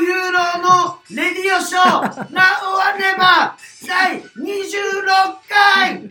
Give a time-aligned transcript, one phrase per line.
[0.00, 4.24] ユーロのレディオショー、ナウはネバー第26
[5.48, 6.10] 回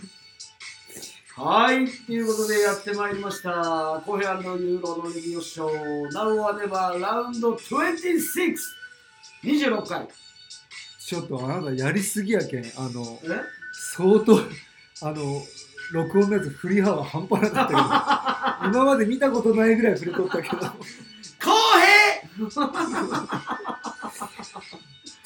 [1.36, 4.02] はい、ということでやってまいりました。
[4.06, 8.56] コヘユーロのレディオショー、ナウはネバーラウンド26、
[9.44, 10.08] 26回。
[11.00, 13.28] ちょっとあなたやりすぎやけんあのえ？
[13.74, 14.40] 相当
[15.02, 15.42] あの
[15.92, 20.58] 録音のやつ振り幅半端なかったけど 今まで見たことないぐらい振り取ったけど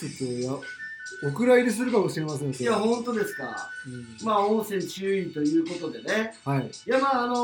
[0.10, 3.72] ちょコっとやお蔵入りするかもしれませんいや、本当ですか。
[3.86, 4.26] うん。
[4.26, 6.34] まあ、音声注意ということでね。
[6.44, 6.68] はい。
[6.68, 7.36] いや、まあ、あの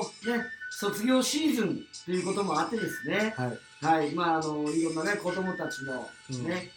[0.00, 3.34] ーね、卒業シーズンということもあってですね。
[3.36, 3.58] はい。
[3.84, 6.08] はい、まあ、あのいろんなね、子供たちの
[6.44, 6.70] ね、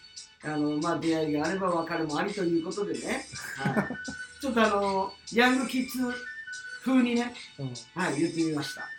[0.44, 3.26] あのまあ、出会いがあれば別れもありということでね、
[3.60, 3.88] はい、
[4.42, 6.00] ちょっとあのヤングキッズ
[6.84, 7.74] 風にね、うん。
[7.94, 8.90] はい、言ってみました。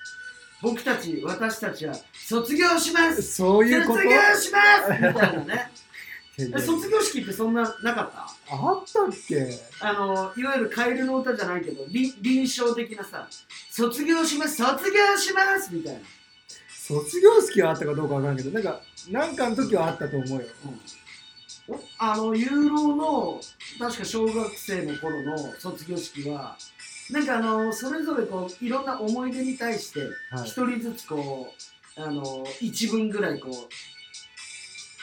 [0.63, 3.23] 僕たち、私たちは卒業します。
[3.23, 3.99] そういうこと？
[3.99, 4.93] 卒業します！
[4.93, 5.71] みたいなね。
[6.37, 8.27] 卒業式ってそんななかった？
[8.51, 9.49] あったっけ？
[9.81, 13.29] あのいわゆるカエルの歌じゃないけど、り臨床的なさ、
[13.71, 16.01] 卒業します、卒業しますみたいな。
[16.69, 20.47] 卒業式はあったかどうかわからんけどなんかなんかの時はあったと思うよ。
[21.67, 23.41] おあのユーロの
[23.79, 26.59] 確か小学生の頃の卒業式は
[27.11, 30.49] なんかあのそれぞれこういろんな思い出に対してはい。
[30.49, 31.55] 一人ずつこ
[31.97, 33.53] うあの一文ぐらいこう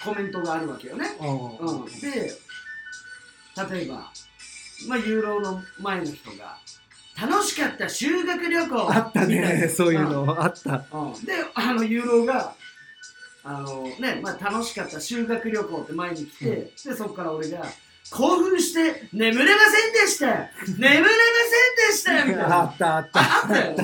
[0.03, 1.05] コメントがあるわけよね。
[1.19, 1.57] うん。
[1.57, 2.31] うん、で
[3.71, 4.11] 例えば、
[4.87, 6.57] まあ、ユーロの前の人が
[7.19, 9.67] 「楽しかった修学旅行」あったね。
[9.69, 10.83] そういうのあった。
[10.91, 11.25] うん。
[11.25, 12.55] であのユーロが
[13.43, 16.65] あのねまあ、楽しかった修学旅行って前に来て、うん。
[16.65, 17.65] でそこから俺が
[18.11, 20.49] 興奮して眠れませんでした。
[20.77, 22.25] 眠れませんでした。
[22.25, 23.19] みたいあなったあった。
[23.19, 23.75] あったよ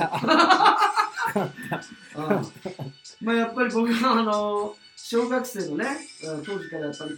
[3.20, 5.86] まあやっぱり僕はあの小学生のね
[6.24, 7.10] うん当時からやっぱり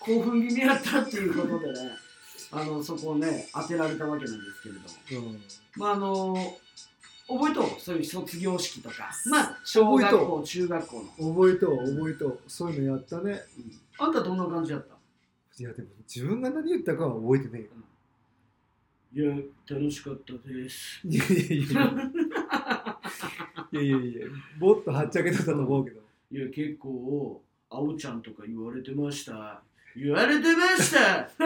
[0.00, 1.90] 興奮気味やったっていうことでね
[2.52, 5.30] あのそこをね当てられたわけなんですけれども。
[5.30, 5.40] うん。
[5.76, 6.36] まああの
[7.28, 7.66] 覚えとう？
[7.78, 9.10] そういう卒業式とか。
[9.26, 12.40] まあ小学校中学校の、覚えとう覚えとう。
[12.46, 13.40] そういうのやったね。
[14.00, 14.06] うん。
[14.06, 14.94] あんたどんな感じだった？
[15.58, 17.64] いやでも自分が何言ったかは覚えてね
[19.14, 19.34] いや
[19.70, 21.00] 楽しかったです。
[21.06, 21.92] えよいやいやいや
[23.72, 24.26] いやいやいや
[24.58, 26.00] もっとはっちゃけとったと思うけど。
[26.30, 29.62] いや結構あおちゃんとか言われてました。
[29.96, 31.30] 言われてました。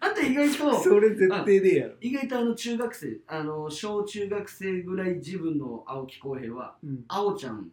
[0.00, 1.94] あんた意外とそれ絶対でやろ。
[2.00, 7.04] 意外とあの中学生あの小中学生ぐらい自分の青木浩平はうん。
[7.06, 7.70] あおちゃん。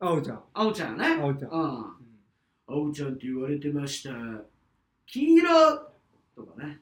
[0.00, 0.42] あおちゃん。
[0.52, 1.06] あおちゃんね。
[1.06, 1.50] あおちゃん。
[1.50, 1.60] うん。
[1.60, 1.68] うん。
[1.76, 1.94] あ
[2.66, 4.10] おちゃんって言われてました。
[5.06, 5.48] 黄色
[6.34, 6.80] とかね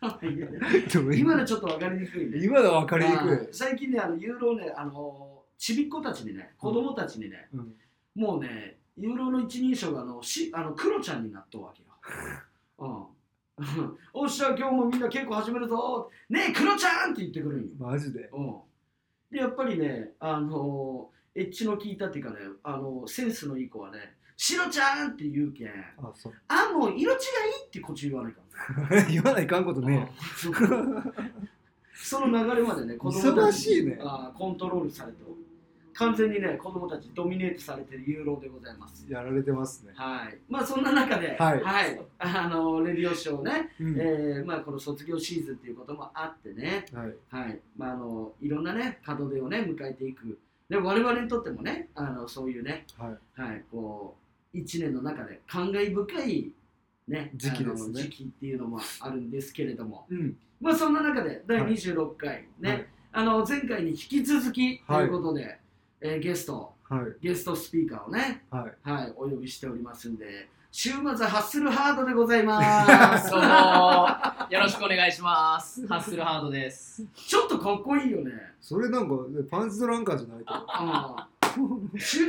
[1.16, 7.74] 今のちょっと分かりにくいね今の分かりにあくー最近ねあのユーロねあのちびっ子たちにね子供たちにね、い、うん、
[8.14, 11.88] もうねユーロの一人称があのしあのクロちゃんになっとうわけよ。
[12.78, 13.06] うん。
[14.12, 17.70] おっしゃ今日もみんな稽古始めるぞねえクロちゃんって言ってくるんよ。
[17.78, 18.28] マジで？
[18.32, 18.56] うん。
[19.30, 25.68] でやっぱりねあのエッチの効いたっていうかねあのセンスのいい子はねシロちゃんって言うけん。
[25.98, 26.34] あそう。
[26.48, 27.18] あもう色違い
[27.66, 28.40] ってこっち言わないか
[28.92, 29.02] ら。
[29.08, 30.10] 言わないかんことね
[30.46, 31.12] うん
[31.94, 33.98] その流れまでね子供た忙ちしいね。
[34.00, 35.18] あーコントロールされて
[35.96, 39.10] 完全にね子供たちドミネートされてるユーロでございます。
[39.10, 39.92] やられてますね。
[39.96, 41.62] はい、まあそんな中で、はい。
[42.18, 43.96] あのレディオショーね、うん。
[43.98, 47.14] えーまあ、この卒業シーズンっていうこともあってね、はい。
[47.30, 47.60] はい。
[47.78, 50.38] まあ、あのいろんなね門出をね迎えていく。
[50.68, 53.40] で我々にとってもねあのそういうね、はい。
[53.40, 54.25] はい、こう
[54.56, 56.52] 1年の中で感慨深い、
[57.08, 58.02] ね、時期ですね。
[58.02, 60.36] 時期っていうのもあるんですけれども、うん。
[60.60, 61.72] まあ、そんな中で第はい。
[61.72, 62.86] 26回、ねはい。
[63.12, 65.58] あの前回に引き続きということで、
[66.00, 67.04] えーゲストはい。
[67.20, 68.88] ゲストスピーカーをねはい。
[68.88, 73.30] はい、お呼びしておりますんで、週末ハッスルハードでございます。
[73.32, 73.46] どうも。
[74.50, 75.86] よろしくお願いします。
[75.88, 77.04] ハッスルハードです。
[77.14, 78.32] ちょっとかっこいいよね。
[78.60, 79.14] それなんか
[79.50, 80.54] パンチドランカーじゃないと。
[80.54, 80.56] う
[81.22, 81.35] ん週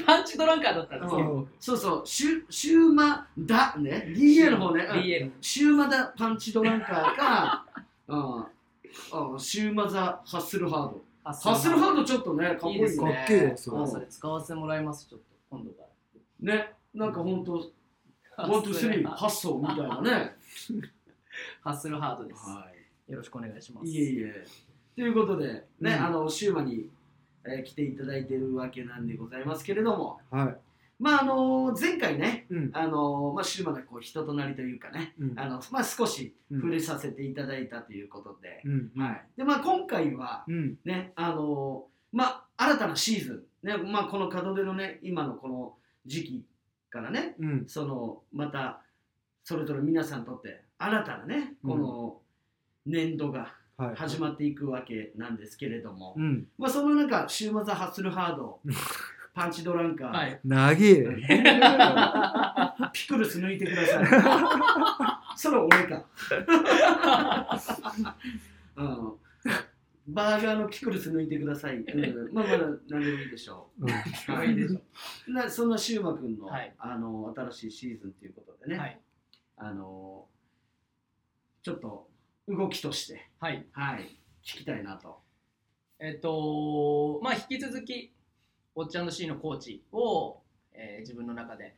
[0.06, 7.66] パンチドランカーだったんですけど、うんそうそう、週週マだね、DA の方ね、うん DA の週マダパンチドランカーか、
[8.08, 11.04] う んうん、週マザハッスルハード。
[11.24, 13.14] ハハッスルハードちょっとね、かっこいいですね。
[13.14, 15.84] かっけえよそれあそれ使わせてもらいます、ちょっと、今度か
[16.40, 17.72] ね、なんかほんと、
[18.38, 18.48] ら。
[18.48, 20.36] ワン、ツー、スリー、発想みたいなね。
[21.62, 22.50] ハッスルハードです。
[22.50, 22.72] は
[23.08, 23.12] い。
[23.12, 23.88] よろしくお願いします。
[23.88, 24.46] いえいえ。
[24.96, 26.90] ということで、ね、うんあの、シューマに、
[27.50, 30.58] えー来ていただいているわけなんでございますけれども、はい。
[31.00, 32.70] まあ、あの前回ね、うん。
[32.74, 35.40] あのまあ、シューマがこう人となりというかね、うん。
[35.40, 36.62] あのまあ、少しうん。
[36.62, 38.92] 触れさせていただいたということで、うん。
[39.02, 39.26] はい。
[39.38, 40.78] で、まあ、今回は、うん。
[40.86, 45.74] ね、あのまあ、新たなシーズン、ねまあ、この門出のね今のこの
[46.06, 46.46] 時期
[46.90, 47.66] からねうん。
[47.68, 48.82] そのまた
[49.44, 52.22] それぞれ皆さんにとって新たなねこの
[52.86, 56.48] 年度がはい始まっていくわけなんですけれども、うん。
[56.58, 58.60] まあ、その中週末ハッスルハード
[59.36, 60.40] パンチドランカー、はい。
[60.44, 60.76] 長え
[62.92, 64.06] ピクルス抜いてください。
[65.38, 66.04] それ俺か、
[68.78, 69.14] うん、
[70.08, 73.86] バーガーのピクルス抜いてください、うん、まあまだ何でもいいでしょう。
[73.86, 73.90] ん。
[74.26, 74.82] 可愛いでしょ。
[75.28, 75.32] う。
[75.32, 76.74] なそんなシューマくんの,、はい。
[76.80, 79.00] あの新しいシーズンということでね、はい。
[79.58, 80.28] あの
[81.62, 82.06] ちょっと
[82.48, 83.66] 動きとして、はい。
[83.74, 85.20] はい、聞きたいなと。
[86.00, 88.14] えっと、まあ、引き続き、
[88.76, 90.38] ウォッチ &C のコーチを、
[90.74, 91.74] えー自分の中で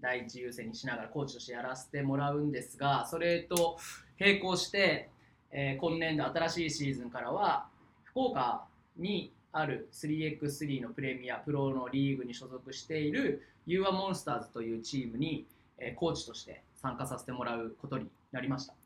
[0.00, 3.78] 第一優先にしながらコーチとしてやらせてもらうんですが、それと
[4.18, 5.08] 並行して、
[5.52, 7.68] えー今年度新しいシーズンからは、
[8.04, 8.66] 福岡
[8.98, 15.46] にある 3x3 のプレミアプロのリーグに所属している u アモンスターズというチームに、
[15.78, 18.79] えーコーチとして参加させてもらうことになりました。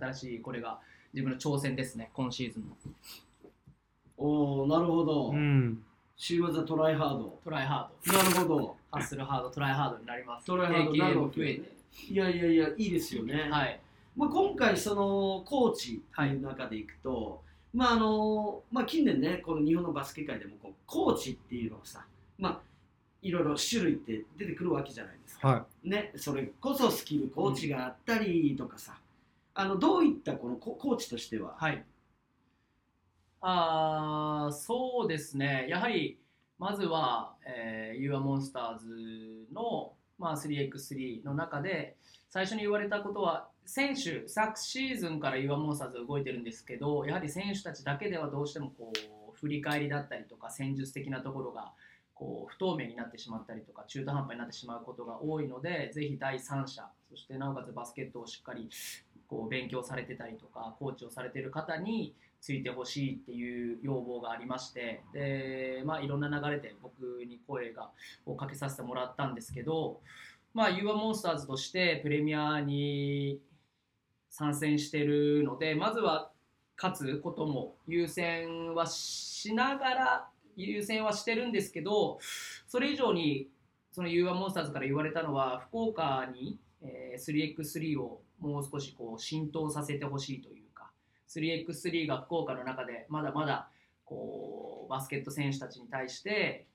[0.00, 0.14] はい。
[0.14, 0.78] 新しいこれが
[1.12, 2.76] 自分の挑戦ですね、今シーズンの。
[4.16, 5.82] おおなるほど、うん
[6.22, 7.38] 週末はトライハード。
[7.42, 8.76] トライハード、なるほど。
[8.90, 10.44] ハッスルハード、トライハードになります。
[10.44, 11.76] トライハードなる AKA ほども増えて。
[12.10, 13.48] いやいやいや、いいですよね。
[13.50, 13.80] はい。
[14.14, 17.42] まあ、今回、そのコーチという中でいくと、
[17.72, 22.04] まああのまあ、近年ね、この日本のバスケ界でもこうコーチっていうのがさ、
[22.38, 22.60] まあ、
[23.22, 25.48] いろいろ種類って出てくるわけじゃないですか。
[25.48, 28.98] はね、それこそスキルコーチがあったりとかさ、
[29.54, 31.84] あのどういったこのココーチとしては、はい。
[33.42, 35.66] あそうですね。
[35.68, 36.18] やはり、
[36.58, 41.96] まずは、えー、ユアモンスターズの、まあ、3x3 の中で、
[42.28, 51.72] 最初に言われたことは、選手、昨シーズンからユアモンスターズ動いてるんですけど、やはり選手たちだけではどうしてもこう振り返りだったりとか、戦術的なところが
[52.14, 58.68] こう不透明になってしまったりとか、中途半端になってしまうことが多いので、ぜひ第三者、そしてなおかつバスケットをしっかり
[59.30, 67.90] こう勉強されてたりとか、コーチをされてる方についてほしいっていう要望がありまして、でまあ、いろんな流れで僕に声が
[68.26, 70.00] をかけさせてもらったんですけど、
[70.52, 73.40] まあ、ユーアモンスターズとしてプレミアに
[74.30, 76.30] 参戦してるのでまずは
[76.76, 82.18] 勝つことも優先はしながら優先はしてるんですけど
[82.66, 83.48] それ以上に
[83.92, 86.58] そのユーアモンスターズから言われたのは福岡に、
[87.18, 90.90] 3x3 をもう少しこう浸透させてほしいというか
[91.28, 93.68] 3x3 が福岡の中でまだまだ
[94.04, 96.66] こうバスケット選手たちに対して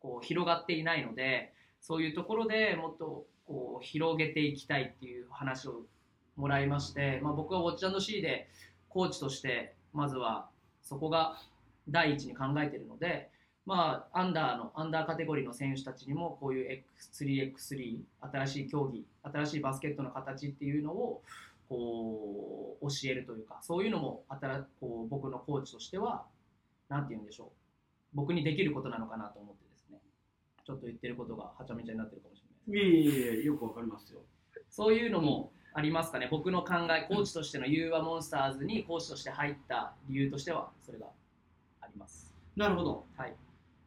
[0.00, 5.82] こう広がっていないのでそういうところでもっとこう広げていきたいっていう話を
[6.36, 8.48] もらいまして、まあ、僕はウォッチ &C で
[8.88, 10.48] コーチとしてまずは
[10.82, 11.38] そこが
[11.88, 13.30] 第一に考えているので、
[13.66, 17.96] まあ、アンダーのアンダーカテゴリーの選手たちにもこういう X3X3
[18.32, 21.22] 新しい競技新しいバスケットの形っていうのを
[21.68, 26.24] こう教えるというかそういうのも新こう僕のコーチとしては
[26.90, 27.48] 何て言うんでしょう
[28.12, 29.98] 僕にできることなのかなと思ってですね
[30.66, 34.20] ちょっと言ってることがはちゃめちゃになってるかもしれないいえいえいえよくわかりますよ。
[34.70, 41.06] そういうのもありますかね、僕の考え、コーチとしてのユーアモンスターズにコーチとして入った理由としては、それが
[41.80, 42.32] あります。
[42.56, 43.04] なるほど。
[43.16, 43.34] はい。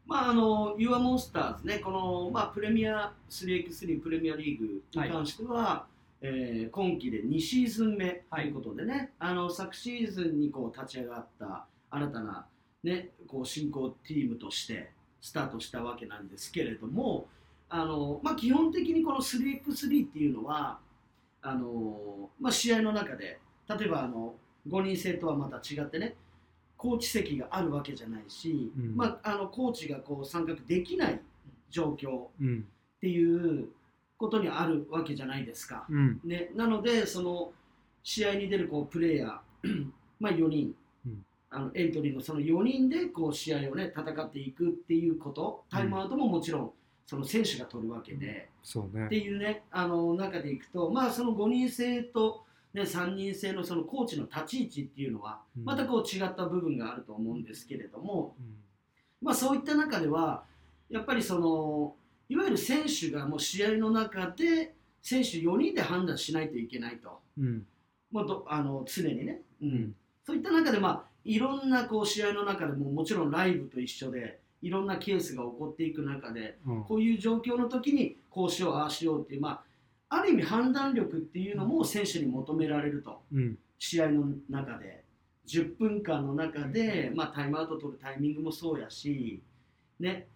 [0.08, 5.86] まああのユアモンスターズね、このまあプレミア 3x3 プレミアリーグに関しては、
[6.22, 12.46] えー今季で2シーズン目ということでね、あの昨シーズンにこう立ち上がった新たな
[12.84, 17.28] ねこう進行チームとしてスタートしたわけなんですけれども、
[17.70, 20.80] あのまあ基本的にこの 3x3 っていうのは
[21.42, 24.36] あのまあ試合の中で例えばあの
[24.70, 26.16] 5人制とはまた違ってね。
[26.78, 31.20] コーチ席があるわけじゃないし、うんまあ、あのコーチがこう参画できない
[31.70, 32.64] 状況っ
[33.02, 33.68] ていう
[34.18, 35.86] ことにあるわけじゃないですか。
[35.90, 37.52] うんね、なのでその
[38.04, 39.88] 試合に出るこうプレイヤー
[40.20, 40.74] まあ4人、
[41.06, 46.72] うんあのエントリーのその4人でこう試合をね戦っていくっていうことタイムアウトももちろん
[47.06, 52.44] その選手が取るわけで、そうねっていうねあの中でいくとまあその5人制と、
[52.78, 55.66] ね、3人制のそのコーチの立ち位置っていうのはうん。
[55.66, 58.56] またこう違った部分があると思うんですけれども、うん。
[59.22, 60.44] まあ、そういった中では
[60.90, 61.96] やっぱりその
[62.30, 67.20] いわゆる選手がもう試合の中で選手4人で判断しないといけないと。
[67.40, 67.66] うん。
[68.12, 69.70] もうどあの常にね、うん。
[69.70, 69.96] うん。
[70.26, 76.84] そういった中で、まあ、いろんなこう試合の中でももちろんライブと一緒でいろんなケースが起こっていく中でうん。
[76.84, 79.62] こういう状況の時にこうしようああしようっていう、まあ、
[80.10, 83.22] ある意味判断力っていうのも選手に求められると。
[83.32, 83.58] うん。
[83.78, 85.04] 試合の中で。
[85.48, 89.42] 10分間の中で、まあ、タイムアウト取るタイミングもそうやし、
[90.00, 90.28] ね。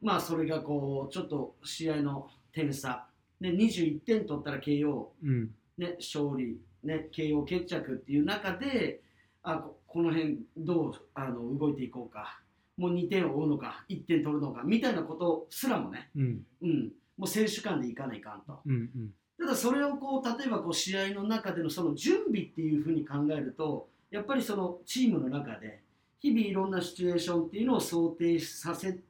[0.00, 3.06] まあ、それがこうちょっと試合の点差、
[3.40, 5.50] ね、21点取ったら KO、うん。
[5.78, 9.00] ね、勝利、ね、KO 決着っていう中で
[9.42, 12.40] あここの辺どうあの動いていこうか。
[12.76, 16.42] もう2点を追うのか1点取るのかみたいなことすらもね、うん。
[16.62, 18.60] うん、もう選手間でいかないかんと。
[18.66, 25.82] うんうんただそれをこう例えばこう試合の中でのその準備っていうふうに考えるとやっぱりそのチームの中で
[26.20, 29.02] 日々いろんなシチュエーションっていうのを想定させて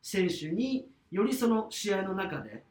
[0.00, 2.62] 選手によりその試合の中で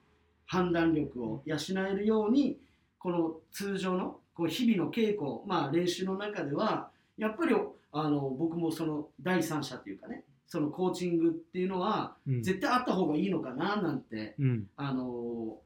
[0.45, 1.57] 判断力を養
[1.87, 2.57] えるように
[2.97, 7.55] この通常のこう日々の稽古、まあ、練習の中ではやっぱり
[7.91, 12.43] あの僕もその第三者っていうかねそのコーチングっていうのはうん。
[12.43, 14.67] 絶対あった方がいいのかななんてうん。
[14.77, 15.57] あの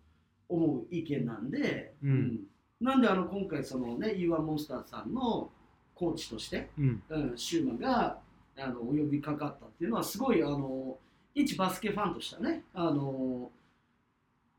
[0.49, 2.39] 思う意見なんで、うん。
[2.81, 5.49] なんであの今回そのね U1 モンスターさんの
[5.93, 7.03] コーチとして、うん。
[7.09, 8.17] うん、シューマが
[8.57, 10.97] あのお呼びかかったっていうのはすごいあの
[11.35, 13.49] 一バスケファンとしてはねあの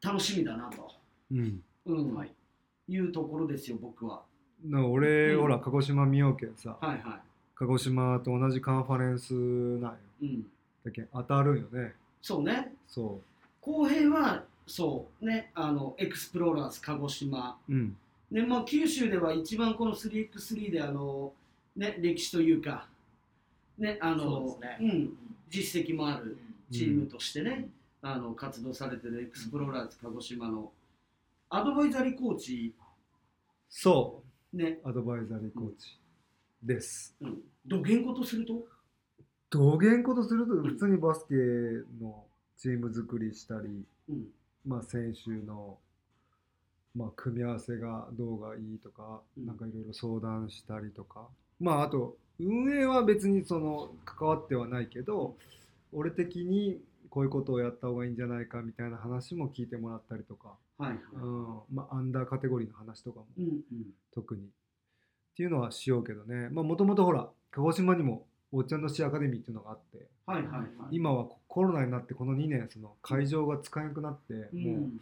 [0.00, 0.88] 楽しみだなと、
[1.33, 1.61] うん。
[1.87, 2.14] うん。
[2.14, 2.33] はい。
[2.88, 4.23] い、うところですよ僕は。
[4.64, 5.41] な俺、うん。
[5.43, 6.76] ほら鹿児島見ようけんさ。
[6.81, 7.21] はいは
[7.62, 9.99] 鹿児島と同じカンファレンスなんよ。
[10.21, 10.26] い。
[10.26, 10.47] うん、
[10.85, 11.95] だけん当たるんよね。
[12.21, 12.73] そうね。
[12.88, 13.21] そ
[13.61, 17.57] 浩平はそうねあのエクスプローラーズ鹿児島。
[17.69, 17.97] ううん。
[18.33, 21.33] ねまあ、九州では一番この 3x3 であの、
[21.76, 22.88] ね、歴史というか、
[23.78, 24.78] ねあのね。
[24.81, 25.16] うん、
[25.49, 26.38] 実績もある
[26.69, 27.69] うチームとしてね、
[28.00, 30.73] あの活動されてるエクスプローラーズ鹿児島の。
[31.49, 32.75] アドバイザリーコーチ、
[33.71, 34.21] そ
[34.52, 34.81] ね。
[34.85, 36.01] うアドバイザリーコーチ
[36.62, 37.14] です。
[37.21, 38.66] うん、どげんことすると、
[39.50, 41.35] どげんことすると普通にバスケ
[42.00, 42.25] の
[42.57, 44.26] チーム作りしたり、うん。
[44.66, 45.78] まあ、選手の、
[46.95, 49.47] まあ、組み合わせがどうがいいとか、うん。
[49.47, 51.26] なんかいろいろ相談したりとか。
[51.61, 55.37] まああと運営は別にその関わってはないけど
[55.92, 60.99] 俺的にこういうことをやった方がいいんじゃないかみたいな話も聞いてもらったりとか、はいはい。
[61.12, 61.61] うん。
[61.73, 63.26] まあ、アンダーカテゴリーの話とかも。
[63.38, 63.62] うんうん。
[64.14, 64.49] 特に
[65.32, 66.48] っていうのはしようけどね。
[66.50, 70.68] もともとほら鹿児島にもおっちゃんの市アカデミーっていうのがあってはいはいはい。
[70.90, 75.00] 今はコロナになってこの2年その会場が使えなくなって、うもうん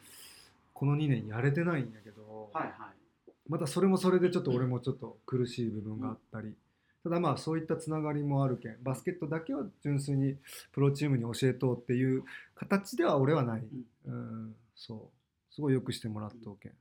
[0.73, 3.31] この2年やれてないんやけど、はいはい。
[3.49, 6.55] またそれもそれでちょっと俺もちょっと苦しい部分があったり、
[7.03, 10.37] ただまあそういったつながりもあるけんバスケットだけは純粋に
[10.73, 13.63] プロチームに教えとうっていう形では俺はない、
[14.07, 15.55] うん、そう。
[15.55, 16.73] すごいよくしてもらっとうけん。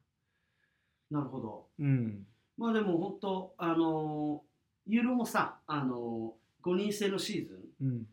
[1.12, 1.66] なるほど。
[1.80, 2.26] うん
[2.60, 4.44] まあでも本当あの
[4.86, 7.88] ユーロもさあの5人制のシーズン。
[7.88, 8.08] うん。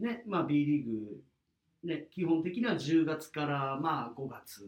[0.00, 1.22] ねまあ、B リーグ、
[1.84, 4.66] ね、基本的には10月からまあ5月っ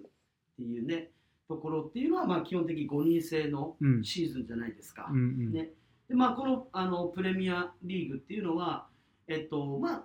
[0.56, 1.10] ていうね
[1.48, 5.08] ところっていうのはまあ基本的に5人制のうんシーズンじゃないですか。
[5.10, 5.52] うんうん。
[5.52, 5.70] ね。
[6.08, 8.86] でまあ、このあのプレミアリーグっていうのは、
[9.26, 10.02] えっとまあ、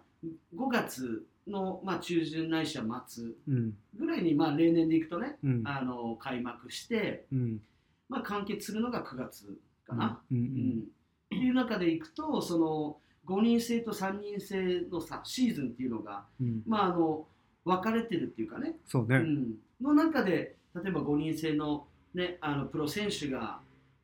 [0.56, 3.78] 5月の、まあ、中旬ないしは末うん。
[3.96, 5.62] ぐらいに、まあ、例年でいくとねうん。
[5.66, 7.62] あの開幕して、うん
[8.10, 10.22] まあ、完結するのが9月かな。
[10.32, 10.48] うんううん。
[10.48, 10.82] ん。
[10.82, 10.84] っ
[11.30, 12.98] ていう中でいくとその
[13.28, 16.64] 5人制と3人制のさシーズンっていうのがうん。
[16.66, 17.26] まあ、あの
[17.66, 23.60] 分かれてるっていうかね、そうね、うん、の中で例えば5人制の,、ね、あのプロ選手が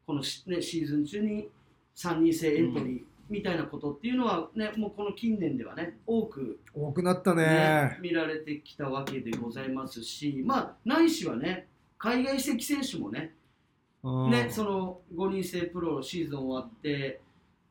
[0.05, 1.49] このし、ね、シーズン中に
[1.95, 7.45] 3人制エントリーみたいなことっていうのは、ね、もうこの近年ではね多く、多くなったね。
[7.45, 13.33] ね見られてきたわけでございますし、まあ、ないしはね海外籍選手もね
[14.05, 14.31] うん。
[14.31, 17.19] ね、その5人制プロシーズン終わって、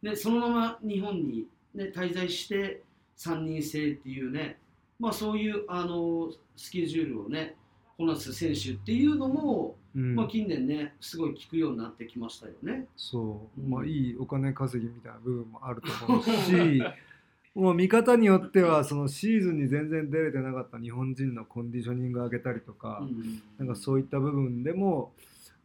[0.03, 2.83] ね、そのまま日本に、ね、滞在して
[3.17, 4.59] 3人制っていうね、
[4.99, 7.55] まあ、そういうあのスケジュールをね
[7.97, 10.17] こなす選手っていうのも、うん。
[10.17, 12.87] まあ、近年ねすごい聞くようになってきましたよね。
[12.97, 13.71] そう、うん。
[13.71, 16.83] まあいいお金稼ぎみたいな部分もあると思うし
[17.55, 23.41] もう見方によってはそのシーズンに全然出れてなかった日本人のコンディショニング上げたりとか、うん。
[23.59, 25.13] なんかそういった部分でも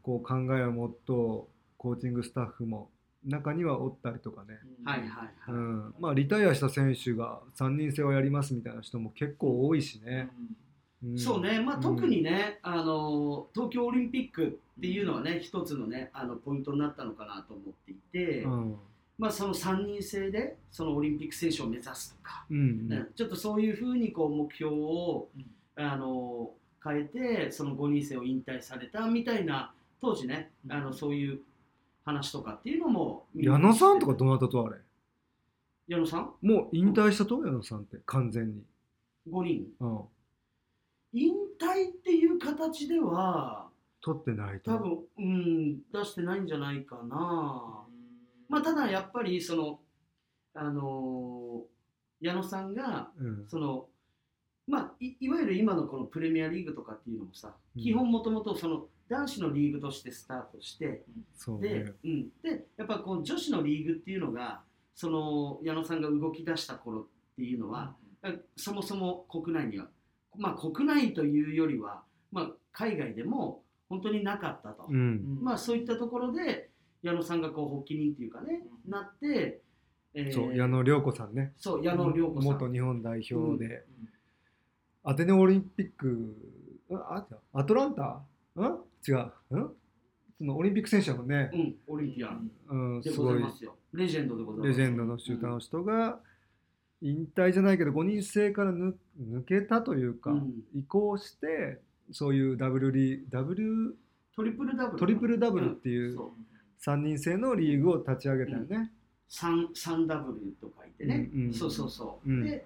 [0.02, 2.90] こう考えを持っとコーチングスタッフも
[3.26, 5.30] 中にはおったりとかね、はいはいはい。
[5.50, 5.94] うん。
[6.00, 10.30] まあ、リタイアした選手が3人制をやりますみたいな人も結構多いしね。
[11.06, 11.82] んそうね、まあ、うん。
[11.82, 18.76] 特にね、あの東京オリンピックっていうのはね一つのねあのポイントになったのかなと思っていて、うん。
[19.18, 23.04] まあ、その3人制でそのオリンピック選手を目指すとか、うんね。
[23.16, 25.46] ちょっとそういうふうにこう目標を、うん。
[25.82, 26.52] あの
[26.84, 30.72] 変えてその5人制を引退されたみたいな当時ね、うん。
[30.72, 31.40] あのそういう
[32.06, 34.78] 話とかっていうのも矢野さんとかどなたとあれ？
[35.88, 36.34] 矢野さん？
[36.42, 37.46] もう引退したと？
[37.46, 38.64] 矢野さんって完全に。
[39.32, 39.68] 5人。
[39.80, 40.02] うん。
[41.14, 43.68] 引退っていう形では
[44.02, 44.72] 取ってないと。
[44.72, 47.86] 多分、うん、出してないんじゃないかな。
[48.48, 49.80] まあ、ただやっぱりその、
[50.54, 51.70] あのー
[52.22, 53.48] 矢野さんがうん。
[53.48, 53.86] その、
[54.68, 57.82] まあ、いいわゆる今のこのプレミアリーグとかっていうのもさ、うん。
[57.82, 61.04] 基本もともとその男子のリーグとしてスタートして、
[61.36, 64.62] そうでねうん、でやっぱこう女子のリーグっていうのが
[64.94, 67.96] その矢野さんが動き出した頃っていうのは、
[68.56, 69.88] そもそも国内には、
[70.38, 75.40] まあ、国内というよりは、まあ、海外でも本当になかったと、うん。
[75.42, 76.70] まあ、そういったところで
[77.02, 78.92] 矢野さんがこう発起人っていうかね、うん。
[78.92, 79.62] なって、
[80.14, 81.54] えーそう矢野涼子さんね。
[81.58, 82.52] そう矢野涼子さん。
[82.52, 84.10] 元日本代表で、うん。
[85.04, 86.36] アテネオリンピック
[86.92, 88.04] ああアトランタ？
[88.04, 88.80] ん？
[89.08, 89.32] 違う。
[89.52, 89.70] うん？
[90.40, 91.50] そのオリンピック選手だもんね。
[91.54, 92.50] う、ん、オリンピアン。
[92.70, 93.76] うん、ですごごいざいますよ。
[93.94, 94.68] レジェンドでございます。
[94.70, 96.20] レジェンドのシューターの人が
[97.02, 100.64] 引退じゃないけど5人制から抜抜けたというか、うん。
[100.76, 101.80] 移行して
[102.12, 103.98] そういうダブルリダブル
[104.36, 104.98] トリプルダブル。
[104.98, 106.90] トリプルダブルっていうそう。
[106.90, 108.92] 3人制のリーグを立ち上げたよね。
[109.28, 111.54] 三三ダブルと書いてね、うんうん。
[111.54, 112.44] そうそうそう、うん。
[112.44, 112.66] で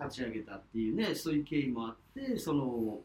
[0.00, 2.98] 立ち上げたっていうねそういう経緯もあってその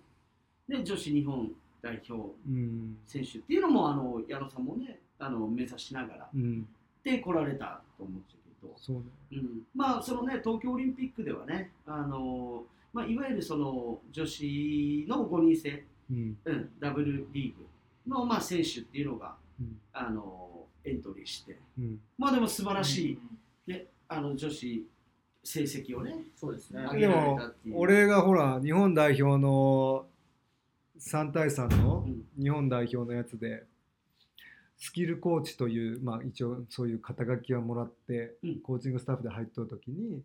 [0.67, 2.97] で女子日本代表うん。
[3.05, 6.67] 選手っていうのもあの矢野さんもねあの目指しながらうん、
[7.03, 9.03] で来られたと思うんですけど、そうね。
[9.33, 16.37] うん、まあそのね東京オリンピックではねあの、まあ、いわゆるその女子の5人制、うん。
[16.45, 17.67] うん、ダブルリーグ
[18.07, 19.77] の、まあ、選手っていうのがうん。
[19.93, 21.57] あのエントリーして。
[21.77, 21.99] うん。
[22.17, 23.19] まあでも素晴らし
[23.67, 24.87] い、ね、あの女子
[25.43, 26.81] 成績をねそうですね。
[26.91, 27.75] 上げられでもたっていう。
[27.77, 30.05] 俺がほら日本代表の
[30.99, 32.23] 3対3のうん。
[32.41, 33.63] 日本代表のやつで
[34.77, 38.59] スキルコーチという、まあ、一応そういう肩書きはもらってうん。
[38.61, 40.21] コーチングスタッフで入っとる時に、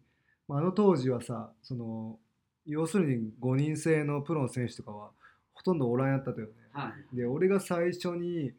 [0.49, 2.19] まあ、あの当時はさその
[2.67, 5.11] 要するに5人制のプロの選手とかは
[5.53, 6.53] ほとんどおらんやったとよね。
[6.73, 7.17] はい。
[7.17, 8.53] で俺が最初に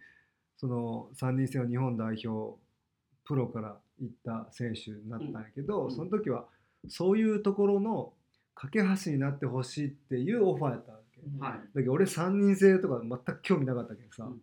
[0.57, 2.57] その3人制の日本代表
[3.25, 5.91] プロから行った選手になったんやけど、うん。
[5.91, 6.45] その時は
[6.87, 8.13] そういうところの
[8.53, 10.93] 架け橋になってほしいっていうオファーやった
[11.39, 14.41] だけど俺3人制とか全く興味なかったけどさ、うん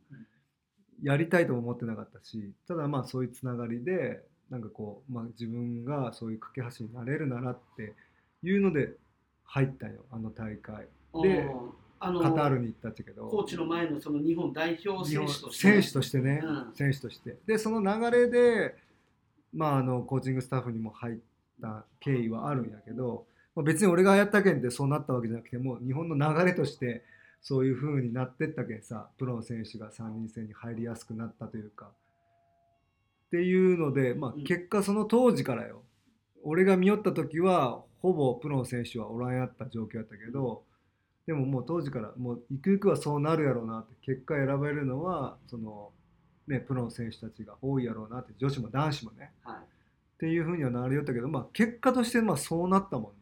[1.02, 7.94] やりたいとも思ってなかったしただまあそういうつながりでなんかこう、まあ、自分がそういう架け橋になれるならって
[8.44, 8.92] いうので
[9.44, 10.86] 入ったよあの大会。
[11.22, 11.50] で
[12.04, 13.28] あのカタールに行ったっちゃけど。
[13.28, 16.72] コーチの前のその日本代表選手としてね、選手としてね、うん。
[16.74, 17.36] 選手として。
[17.46, 18.74] でその流れで、
[19.54, 21.16] まあ、あのコーチングスタッフにも入っ
[21.60, 27.04] た経緯はあるんやけど、まあ、別に俺がやったけんでそうなったわけじゃなくてもう日本の流れとして
[27.40, 31.86] そういう風になってったけんさプロの選手が3人制に入りやすくなったというか。
[31.86, 35.82] っていうので、まあうん、結果その当時からよ。
[36.44, 40.64] 俺が見よった時はほぼプロの選手はおらんやった状況やったけど、
[41.26, 45.90] でももう当時からもうゆくゆくはそうなるやろうなって結果選べるのはその、
[46.48, 49.32] ね、プロの選手たちが多いやろうなって女子も男子もね。
[49.44, 49.60] はい、っ
[50.18, 53.21] ていうふうにはなるよったけど、まあ、結果としてまあそうなったもん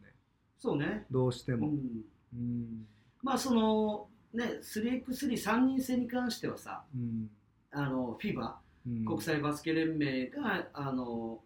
[0.61, 1.69] そうね、どうしても。
[1.69, 2.03] うん、
[2.35, 2.85] うん。
[3.23, 7.29] まあそのね 3x33 人制に関してはさうん。
[7.71, 8.53] あの FIBA
[8.87, 9.05] うん。
[9.05, 11.39] 国際バスケ連盟があの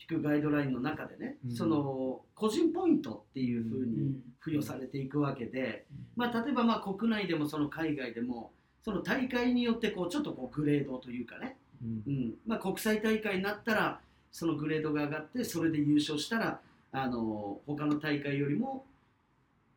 [0.00, 1.54] 引くガイドラインの中でね、うん。
[1.54, 4.22] その個人ポイントっていうふううにん。
[4.42, 5.84] 付与されていくわけで、
[6.16, 12.02] まあ、例えばまあ国内でもその海外でもその大会によってこうちょっとこうグレードというかね、うん。
[12.06, 12.34] うん。
[12.46, 14.00] まあ、国際大会になったら
[14.32, 16.60] そのグレードが上がってそれで優勝したら
[16.92, 18.84] あの他の大会よりも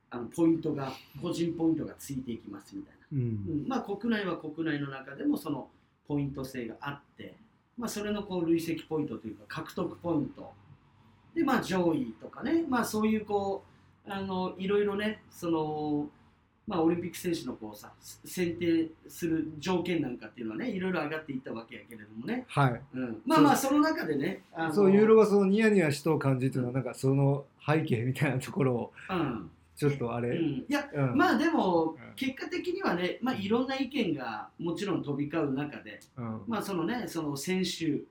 [0.09, 0.91] あのポイントが
[1.21, 3.19] 個人ポイントがついていきますみたいな、うん。
[3.21, 3.23] う
[3.65, 3.67] ん。
[3.67, 5.67] まあ、国内は国内の中でもその
[6.07, 7.35] ポイント制があって、
[7.77, 10.51] まあ、それのこう累積ポイントというか獲得ポイント。
[11.35, 13.63] で、まあ、上位とかね、まあ、そういうこ
[14.07, 16.07] うあのいろいろねその、
[16.69, 17.91] まあ、オリンピック選手のこうさ
[18.23, 22.81] 選定する条件なんかっていうのはねいろいろ上がっていったわけやけれどもね、はい。
[22.93, 29.49] うん、まあまあその中でねそうユーロがそのニヤニヤしとう感じっていうのはなんかその背景みたいなところをうん。
[29.75, 31.17] ちょっとあれ、うん、いやうん。
[31.17, 32.15] まあでもうん。
[32.15, 36.41] 結果的にはね、まあ、いろんな意見がもちろん飛び交う中で、うん。
[36.47, 38.01] まあそのね、その選手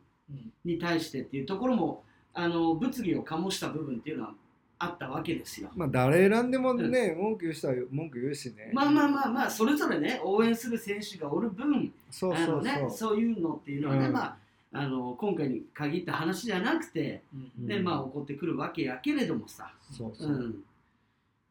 [0.64, 2.03] に対してっていうところも
[2.35, 4.35] あの物議を醸した部分っていうのは
[4.81, 5.71] あったわけですよ。
[5.75, 8.71] まあ誰選んでもね、文句言う人は文句言うしね。
[8.73, 14.12] まあまあまあまあそれぞれね応援する選手がおる分そうそうそう、ね、そういうのっていうのはね、うん。
[14.12, 14.37] まあ、
[14.73, 17.23] あの今回に限った話じゃなくて、
[17.59, 17.85] ねうん。
[17.85, 20.31] まあ、起こってくるわけやけれどもさ、そうそう。
[20.31, 20.64] う、ん。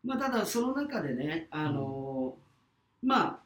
[0.05, 2.33] まあ、ただその中でねあの、
[3.03, 3.39] まあ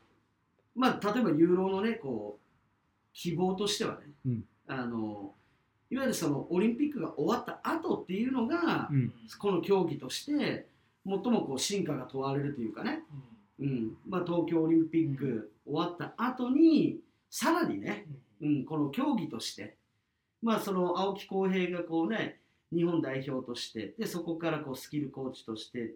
[0.76, 4.44] まあ例えばユーロのねこう希望としてはね、うん。
[4.67, 5.34] あの
[5.91, 9.13] いわゆるそのオリンピックが終わった後っていうのが、うん。
[9.38, 10.65] この競技として
[11.06, 13.04] 最もこう進化が問われるというかね、
[13.60, 13.97] うん。
[14.08, 16.97] まあ、東京オリンピック終わった後に
[17.30, 18.06] さらにね、
[18.41, 19.75] うん、この競技として
[20.41, 22.39] まあその青木浩平がこうね
[22.73, 25.93] 日本代表としてでそこからこうスキルコーチとして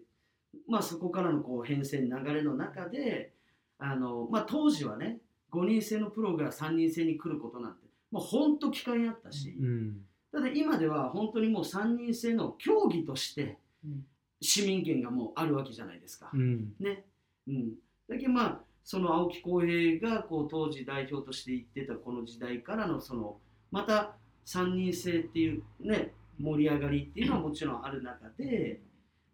[0.68, 3.32] まあそこからのこう変遷流れの中で
[3.78, 5.18] あの、まあ、当時はね
[5.52, 9.96] 5人制のプロが3人制に来ることなんてもう本当機会あったし、うん
[10.32, 14.04] ただ今では本当にもう3人制の競技としてうん
[14.40, 16.30] 市民権がもうあるわけじゃないですか。
[16.32, 17.04] うんね。
[17.48, 17.70] うん。
[18.08, 23.38] だけどまあその青木浩平がこう当時代表として言ってたこの時代からのその
[23.70, 24.14] また
[24.46, 28.80] 3人制っていうね盛り上がりっていうのはもちろんある中で、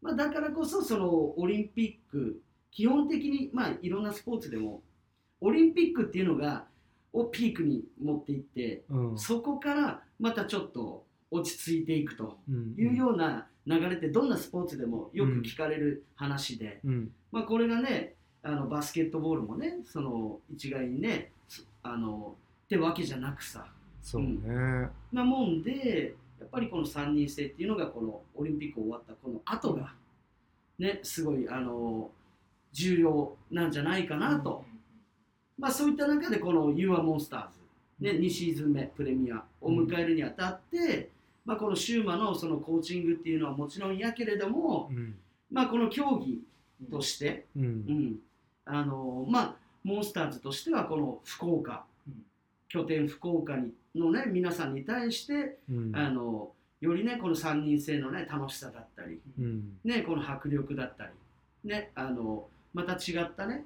[0.01, 4.83] まあ、だからこそそのオリンピック基本的にまあいろんなスポーツでも
[5.41, 6.65] オリンピックっていうのが
[7.13, 9.19] をピークに持っていってうん。
[9.19, 12.75] そこからまたちょっと落ち着いていくとうん。
[12.77, 17.13] いうような流れってどんなスポーツでもよく聞かれる話で、うん。
[17.31, 23.67] まあ、これがねあのバスケットボールもねその一概にねすあのってわけじゃなくさ。
[24.03, 24.89] そうね。
[25.13, 29.95] なもんでやっぱりこの3人制っていうのがこのオリンピック終わったこの後が
[30.79, 32.11] ねすごいあの
[32.73, 34.65] 重要なんじゃないかなと、
[35.59, 37.49] まあ、そういった中でこの You are Monsters、
[38.01, 41.11] ね、2シーズン目プレミアを迎えるにあたって、
[41.45, 45.15] まあ、このシューマのそのコーチングっていうのはもちろんやけれども、うん。
[45.51, 46.41] まあ、この競技
[46.91, 47.67] として、ううん。
[47.67, 48.17] ん、
[48.65, 52.15] あのまあモンスターズとしてはこの福岡、うん
[52.69, 55.93] 拠点福岡にのね皆さんに対して、うん。
[55.95, 59.79] あのよりねこの3人制のね楽しさだったり、うん。
[59.85, 61.11] ね、この迫力だったり、
[61.69, 63.65] ね、あのまた違ったね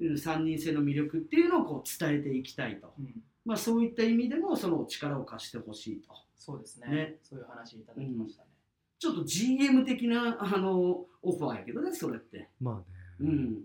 [0.00, 3.22] 3人制の魅力っていうのをこう伝えていきたいと、うん。
[3.44, 6.14] まあ、そういった意味でもその力を貸してほしいと。
[6.36, 6.88] そうですね。
[6.88, 7.14] ね。
[7.22, 8.48] そういう話いただきましたね、
[8.98, 12.84] ちょっと GM 的なあのオファーやけどねそれって、まあね。
[13.20, 13.62] うん。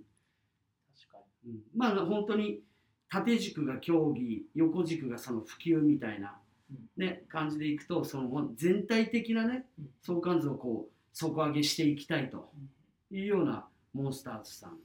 [0.96, 1.60] 確かうん。
[1.76, 2.62] まあ本当に
[3.10, 6.38] 縦軸が競技横軸がその普及みたいな、
[6.98, 9.90] ね、感じでいくとその全体的なねうん。
[10.02, 12.52] 相関図をこう底上げしていきたいと
[13.10, 14.78] に、いうようなモンスターズさん。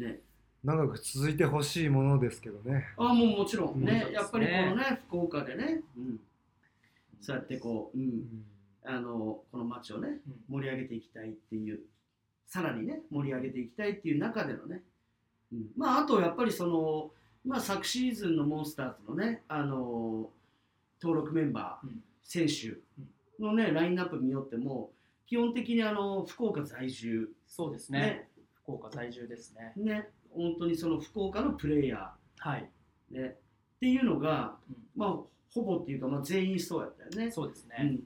[0.00, 0.20] ね、
[0.64, 2.86] 長く続いてほしいものですけどね。
[2.96, 4.12] あもうもちろんね、うん。
[4.14, 6.20] やっぱりこのね福岡でね、うん、
[7.20, 8.08] そうやってこう、う、うん。
[8.08, 8.44] ん
[8.86, 10.60] あのこの街をねうん。
[10.60, 11.80] 盛り上げていきたいっていう
[12.46, 14.82] さらにね盛り上げていきたいっていう中でのね、
[15.52, 17.10] うん、まああとやっぱりその、
[17.44, 20.30] まあ、昨シーズンのモンスターズのねあの
[21.02, 22.02] 登録メンバー、うん。
[22.22, 22.78] 選手
[23.38, 24.90] のねラインナップ見よっても
[25.26, 27.28] 基本的にあの福岡在住。
[27.46, 27.98] そうですね。
[28.00, 28.28] ね。
[28.62, 29.72] 福岡在住ですね。
[29.76, 33.34] ね本当にその福岡のプレイヤはい、ー、ね、っ
[33.80, 35.10] ていうのがうまあ
[35.54, 37.26] ほぼっていうか、まあ、全員そうやったよね。
[37.26, 37.32] ん、。
[37.32, 38.00] そうですね、うん、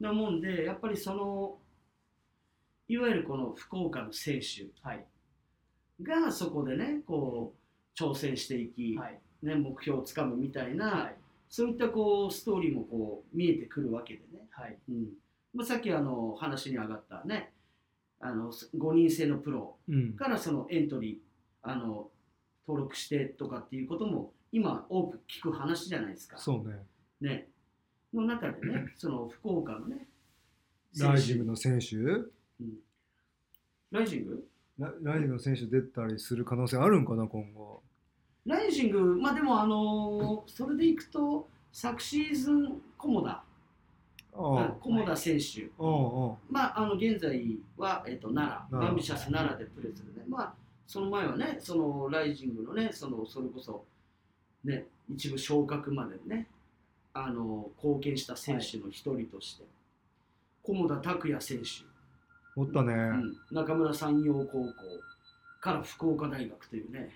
[0.00, 1.58] なもんでやっぱりその
[2.88, 5.04] いわゆるこの福岡の選手はい。
[6.02, 9.20] がそこでねこう挑戦していき、はい。
[9.42, 11.16] ね、目標をつかむみたいな、はい。
[11.48, 14.76] そういったこうストーリーもこう見えてくるわけでね、はい。
[14.88, 15.06] うん。
[15.54, 17.52] まあ、さっきあの話に上がったね
[18.20, 20.12] あの5人制のプロうん。
[20.14, 21.33] からそのエントリー
[21.64, 22.10] あの
[22.66, 26.38] 登録してとかっていうことも今多く聞く話じゃないですか。
[26.38, 26.86] そうね。
[27.20, 27.48] ね、
[28.12, 30.08] の中でね その福岡のね
[30.98, 31.96] ライジングの選手？
[31.96, 32.78] うん。
[33.90, 34.48] ライジング？
[34.78, 37.82] ラライジングの選手出たりする可能性あるんかな今後。
[38.46, 43.44] ライジング、まあでも、あのーそれでいくと、昨シーズン、菰田、あ
[44.34, 44.76] あ。
[44.82, 46.36] 菰田選手、ああ。
[46.50, 48.80] まあ、あの現在は、えっと奈良、奈良。
[48.80, 50.54] バンビシャス奈良でプレーするね、まあ、
[50.86, 53.84] その前はね、そのライジングのね、そのそれこそ、
[54.64, 56.48] ね、一部昇格までね、
[57.12, 59.64] あの貢献した選手の一人として、
[60.62, 61.84] 菰田拓也選手、
[62.56, 63.36] おったね、うん。
[63.50, 64.72] 中村山陽高校
[65.60, 67.10] から福岡大学というね、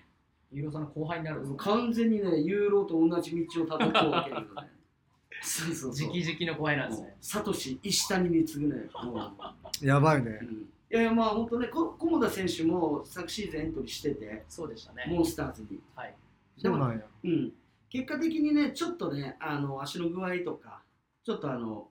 [0.51, 4.47] ユーロさんの後輩になる完全にね、ユーロと同じ道をたどってるわけよね。
[5.41, 6.09] そうそうそう。
[6.09, 7.15] 直々の後輩なんですね。
[7.21, 8.89] サトシ石谷に次ぐね。
[9.03, 9.33] も
[9.81, 10.39] やばいうね。
[10.41, 15.79] う、うんいやいやまあ本当ね、こ菰田選手も昨シーズンエントリーしてて、そうでしたねモンスターズに。
[15.95, 16.15] はい
[16.57, 17.53] そうなんやうん。
[17.89, 20.81] 結果的にね、ちょっとね、あの足の具合とか、
[21.23, 21.87] ちょっとあの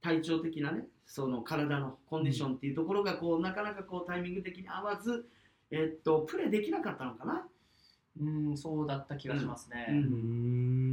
[0.00, 5.26] 体調的なね、その体のコンディションっていうところがこうなかなかこうタイミング的に合わず、
[5.70, 7.46] えっとプレーできなかったのかな。
[8.20, 10.06] うんそうだった気がしますね、うんうー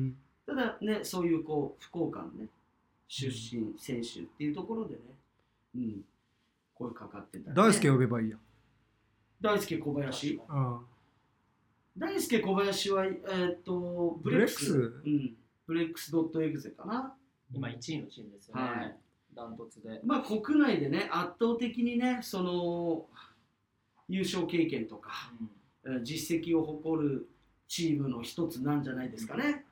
[0.05, 2.47] んただね、そういうこう福岡のね、
[3.07, 5.01] 出身選手っていうところでね、
[5.75, 6.01] うん、
[6.77, 7.55] 声かかってた、ね。
[7.55, 8.39] 大輔呼べばいいやん
[9.41, 10.41] 大輔小林。
[10.47, 10.79] あ
[11.97, 14.73] 大輔小林は、えーっと、ブレックス？
[14.73, 15.35] ブレックうん。
[15.65, 17.13] ブレックスドットエグゼかな。
[17.51, 18.95] 今1位のチームですよね、はい
[19.35, 23.05] ダントツでまあ、国内でね、圧倒的にね、その、
[24.09, 25.31] 優勝経験とか、
[25.85, 27.29] えー実績を誇る
[27.67, 29.63] チームの一つなんじゃないですかね。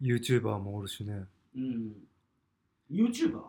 [0.00, 1.24] YouTuber もおるしね
[1.56, 1.92] うん、
[2.90, 3.42] YouTuber?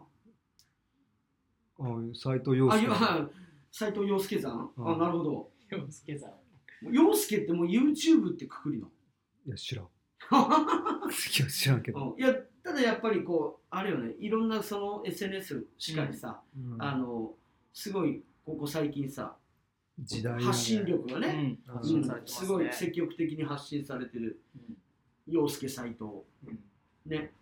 [1.82, 3.30] あ斉藤洋あ、介いや
[3.72, 4.96] 斉藤洋介さん、うん。
[4.96, 5.52] あ、なるほど。
[5.70, 6.94] 洋介さん。
[6.94, 8.88] 洋介ってもう YouTube ってくくりの？
[9.48, 9.86] いや知らん。
[10.32, 12.20] いや知らんけど、うん。
[12.20, 16.82] いや、ただやっぱりこう、あれよね、いろんなその SNS しかりさ、うん。
[16.82, 17.36] あの、
[17.74, 19.36] すごい、ここ最近さ、
[20.00, 20.46] 時代やね。
[20.46, 21.74] 発信力がね、うん。
[21.76, 22.48] 発信されてますね。
[22.48, 24.42] すごい積極的に発信されてる
[25.28, 26.04] 洋介斎藤。
[26.46, 26.60] うん。
[27.06, 27.34] ね。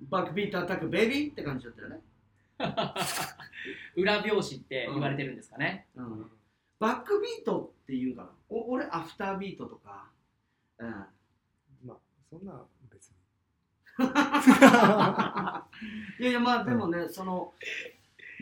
[0.00, 2.00] バックビートアタックベイビーって感じだったよね。
[3.96, 6.30] 裏表紙って言われてるんですかね、うん、
[6.78, 8.30] バックビートっていうかな。
[8.48, 10.08] お俺、アフタービートとか。
[10.78, 10.90] うん、
[11.84, 11.96] まあ
[12.30, 13.16] そんな別に。
[16.20, 17.52] いやいや、まあでもね、その、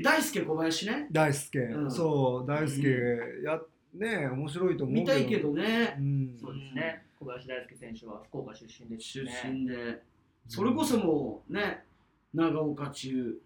[0.02, 1.08] 大輔小林ね。
[1.10, 1.90] 大輔、うん。
[1.90, 3.60] そう大輔、や
[3.94, 5.96] ね面白いと思う見たいけどうね。
[5.98, 6.38] ん。
[6.38, 7.02] そうですね。
[7.18, 10.00] 小林大輔選手は福岡出身ですし出ね身で。
[10.46, 11.84] それこそもうね、
[12.32, 13.40] 長岡中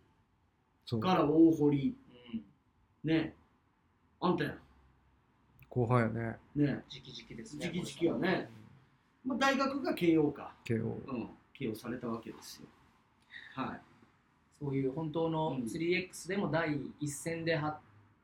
[0.84, 1.94] そうから大堀、
[2.34, 2.42] うん
[3.08, 3.34] ね。
[4.20, 4.54] あんたや。
[5.68, 6.20] 後輩やね
[6.54, 6.84] ね。
[6.90, 8.48] 直々ですね直々はね。
[9.24, 10.52] まあ、大学が慶応か。
[10.64, 11.28] 慶応うん。
[11.54, 12.66] 慶応されたわけですよ。
[13.54, 13.80] はい。
[14.62, 17.80] そういう本当のうん 3X でも第一線では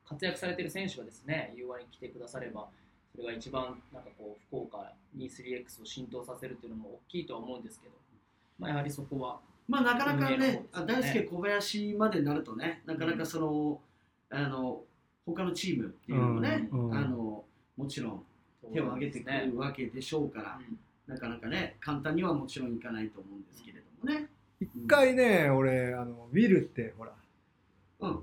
[0.07, 2.69] 活躍されてる選手がですね U1 に来てくだされば
[3.13, 7.93] それが一番なんかこう福岡に 3X を浸透させるっていうのも大きいとは思うんですけど、
[8.57, 10.65] まあ、やはりそこはまあなかなかねね。
[10.71, 13.79] あ大輔小林までなるとね、なかなかその、
[14.31, 14.81] あの
[15.25, 16.97] 他のチームっていうのもね、うんうん。
[16.97, 17.43] あの
[17.77, 18.23] もちろん
[18.73, 20.59] 手を挙げてくるわけでしょうから、
[21.07, 24.27] なかなかね、簡単にはもちろんいかないと思うんですけれどもね。
[24.59, 27.13] 一回ね俺あのウィルってほら。
[27.99, 28.19] うん、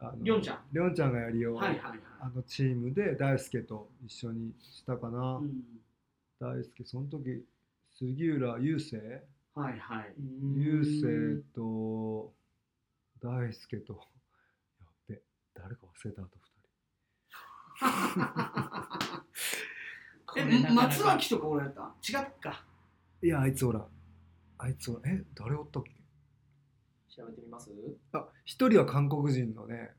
[0.00, 0.58] あのりょんちゃん。
[0.72, 1.98] りょんちゃんがやりよう、はいはいはい。
[2.20, 5.62] あのチームで大輔と一緒にしたかな、うん、
[6.40, 7.44] 大輔その時
[7.96, 8.96] 杉浦雄星
[9.54, 10.14] はいはい。
[10.56, 12.32] 雄星と
[13.22, 14.00] 大輔と
[14.80, 15.22] やっべ
[15.54, 16.38] 誰か忘れたあと
[20.40, 21.94] え、松脇とか俺やった？
[22.08, 22.64] 違っか。
[23.22, 23.86] いやあいつおらん。
[24.58, 25.14] あいつおらん。
[25.14, 25.90] え誰おったっけ？
[27.14, 27.70] 調べてみます？
[28.12, 29.92] あ一人は韓国人のね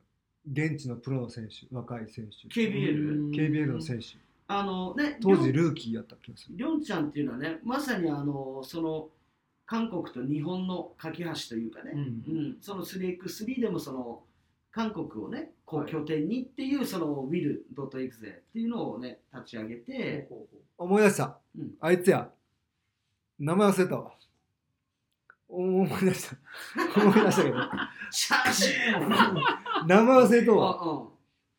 [0.51, 2.47] 現地のプロの選手若い選手。
[2.49, 3.31] KBL?
[3.31, 4.17] KBL の選手。
[4.47, 6.57] あのね、当時ルーキーやった気がする。
[6.57, 9.09] りょんちゃんっていうのはね、まさにあの、その、
[9.65, 11.99] 韓国と日本の架け橋というかね、うん。
[11.99, 14.21] うん、その 3x3 でもその
[14.71, 20.27] 韓国をねこはいう拠点にっていうその will.exe っていうのをね立ち上げて、
[20.77, 21.71] 思い出した、うん。
[21.79, 22.29] あいつや。
[23.39, 24.11] 名前忘れたわ。
[25.47, 26.37] 思い出した。
[27.01, 27.57] 思い出したけど。
[28.11, 28.73] 写真。
[29.87, 30.83] 名前忘れたわ。
[30.83, 31.07] あうん。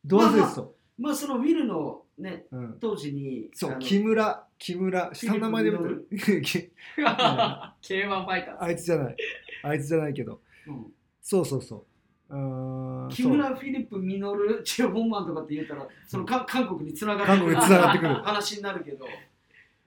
[0.05, 0.67] どう忘れてた、
[0.97, 9.15] まあその will のねうん、当時にそう木村木村下の名前で見てるきう K1 ファイターズあいつじゃない。
[9.63, 10.39] あいつじゃないけど。
[10.67, 10.85] うん。
[11.21, 11.83] そうそうそう。
[13.09, 18.13] 木村フィリップ・ミノル・チェ・ホンマンとかって言ったらそのか韓国につながって韓国に繋がってくる。
[18.25, 19.05] 話になるけど。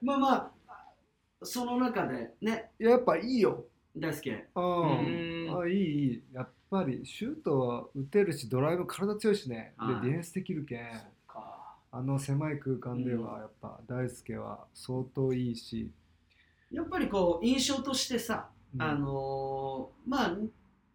[0.02, 0.94] まあまあ
[1.42, 2.70] その中でね。
[2.78, 3.64] やっぱいいよ。
[3.96, 4.46] 大輔。
[4.54, 5.60] あうん。
[5.60, 6.22] あいいいい。
[6.32, 9.74] やっぱりシュートは打てるしドライブ体強いしね。
[9.78, 9.94] ではい。
[10.02, 10.80] ディフェンスできるけん
[11.92, 15.90] あの狭い空間ではやっぱ大輔は相当いいし、
[16.70, 18.82] やっぱりこう印象としてさうん。
[18.82, 20.36] あのーまあ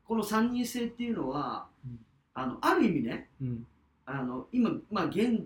[0.08, 2.00] この3人制っていうのは、うん。
[2.34, 3.68] あのある意味ねうん。
[4.06, 5.42] あの今、まあ、現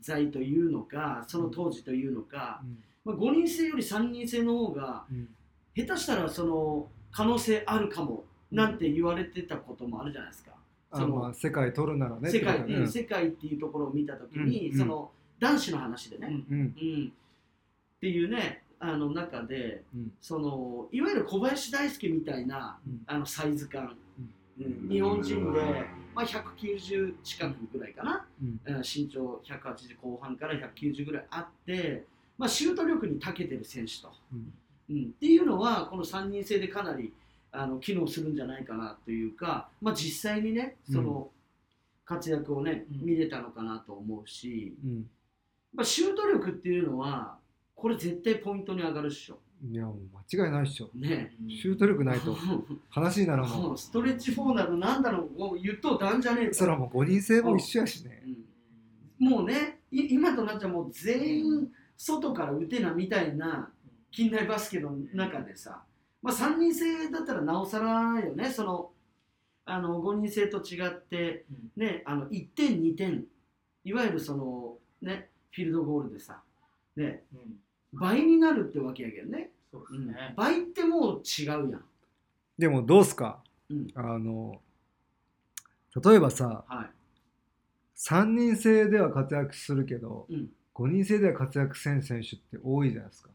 [0.00, 2.62] 在というのかその当時というのか、
[3.04, 5.28] まあ、5人制より3人制の方がうん。
[5.76, 10.52] 下手したらその可能性あるかもなんて言われてたこともあるじゃないですか。
[10.94, 17.12] あそのまあ世界取るならね世界うん世界っていうところを見た時に、うんその男子の話でね、うん
[17.96, 20.12] っていうねあの中でうん。
[20.20, 23.00] そのいわゆる小林大輔みたいなうん。
[23.06, 23.96] あのサイズ感、
[24.58, 24.88] うん。
[24.88, 25.60] 日本人で、
[26.14, 28.60] まあ、190近くぐらいかな、うん。
[28.76, 32.04] うん身長180後半から190ぐらいあって、
[32.38, 34.52] まあ、シュート力に長けてる選手と、うん。
[34.90, 35.04] うん。
[35.04, 37.12] っていうのはこの3人制でかなり
[37.54, 41.28] あの機能するんじゃないかなというか、まあ、実際にねその
[42.04, 43.06] 活躍をね、うん。
[43.06, 45.06] 見れたのかなと思うし、うん。
[45.74, 47.38] まあ、シュート力っていうのは
[47.74, 49.38] これ絶対ポイントに上がるっしょ。
[49.66, 49.96] いやもう
[50.36, 50.90] 間違いないっしょ。
[50.94, 51.34] ね。
[51.48, 52.36] シュート力ないと。
[52.90, 56.54] 話にならんもストレッチ4などなんだろうもう言っとうたんじゃねえか。
[56.54, 58.22] そらもう5人制も一緒やしね。
[59.20, 59.28] うん。
[59.28, 63.70] もうねい今となっちゃもう全員外から打てなみたいな
[64.10, 65.82] 近代バスケの中でさ、
[66.24, 68.50] まあ、3人制だったらなおさらよね。
[68.50, 68.90] その
[69.66, 71.44] あの5人制と違って、
[71.76, 73.26] ね、あの1点2点。
[73.84, 76.42] いわゆるその、ね、フィールドゴールでさ、
[76.96, 77.60] ね、うん。
[77.92, 81.84] 倍になるってわけやけどね、そううんですね、倍ってもう違うやん、
[82.58, 83.42] でもどうすか？
[83.68, 83.88] うん。
[83.94, 84.62] あの
[86.02, 86.90] 例えばさはい。
[87.96, 90.48] 3人制では活躍するけどうん。
[90.74, 93.30] 5人制では活躍せん選手って多いじゃないですか。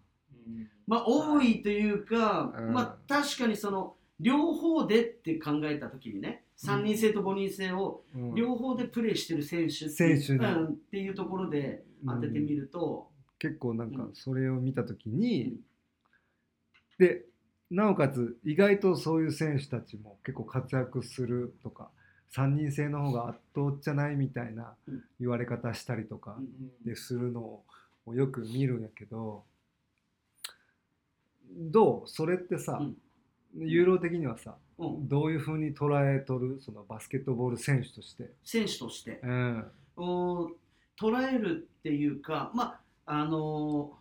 [0.90, 2.74] まあ多いというか、うん。
[2.74, 8.36] まあ確かにその両方でって考えた時にね3人制と5人制をうん。
[8.36, 14.16] 両方でプレーしてる選手っていう選手ねうんっていうところで当ててみると、結構なんかうん。
[14.16, 15.60] それを見た時に、うん
[16.98, 17.24] で
[17.72, 21.92] なおかつ意外とそういう選手たちも結構活躍するとか
[22.36, 25.04] 3人制の方が圧倒じゃないみたいなうん。
[25.20, 26.84] 言われ方したりとかうん。
[26.84, 27.62] でするの
[28.06, 29.44] をよく見るんやけど
[31.50, 32.08] どう？
[32.08, 32.82] それってさ、
[33.58, 35.08] ユーロ的にはさうん。
[35.08, 36.60] どういうふうに捉えとる？
[36.62, 38.30] そのバスケットボール選手として。
[38.44, 39.20] 選手として。
[39.24, 39.66] うん。
[39.98, 40.52] お
[41.00, 43.92] 捉えるっていうかまああの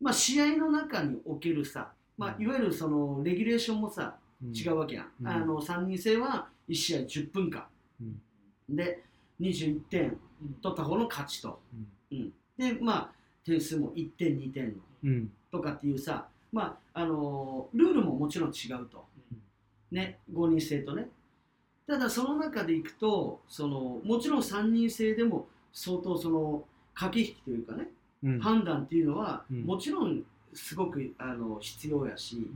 [0.00, 2.44] まあ試合の中におけるさ、まあ、うん。
[2.44, 4.52] いわゆるそのレギュレーションもさうん。
[4.54, 5.28] 違うわけやん、うん。
[5.28, 7.66] あの3人制は1試合10分間
[8.00, 8.76] うん。
[8.76, 9.02] で
[9.40, 10.16] 21点
[10.62, 11.60] 取った方の勝ちと、
[12.12, 13.10] うん、でまあ
[13.44, 14.74] 点数も1点2点の。
[15.04, 19.04] うんとかっていうさまああのルールももちろん違うと、
[19.90, 21.08] ね5人制とね。
[21.86, 26.64] ただその中でいくとそのもちろん3人制でも相当その
[26.94, 27.88] 駆け引きというかね、
[28.22, 28.40] うん。
[28.40, 29.62] 判断っていうのは、うん。
[29.64, 32.48] もちろんすごくあの必要やし、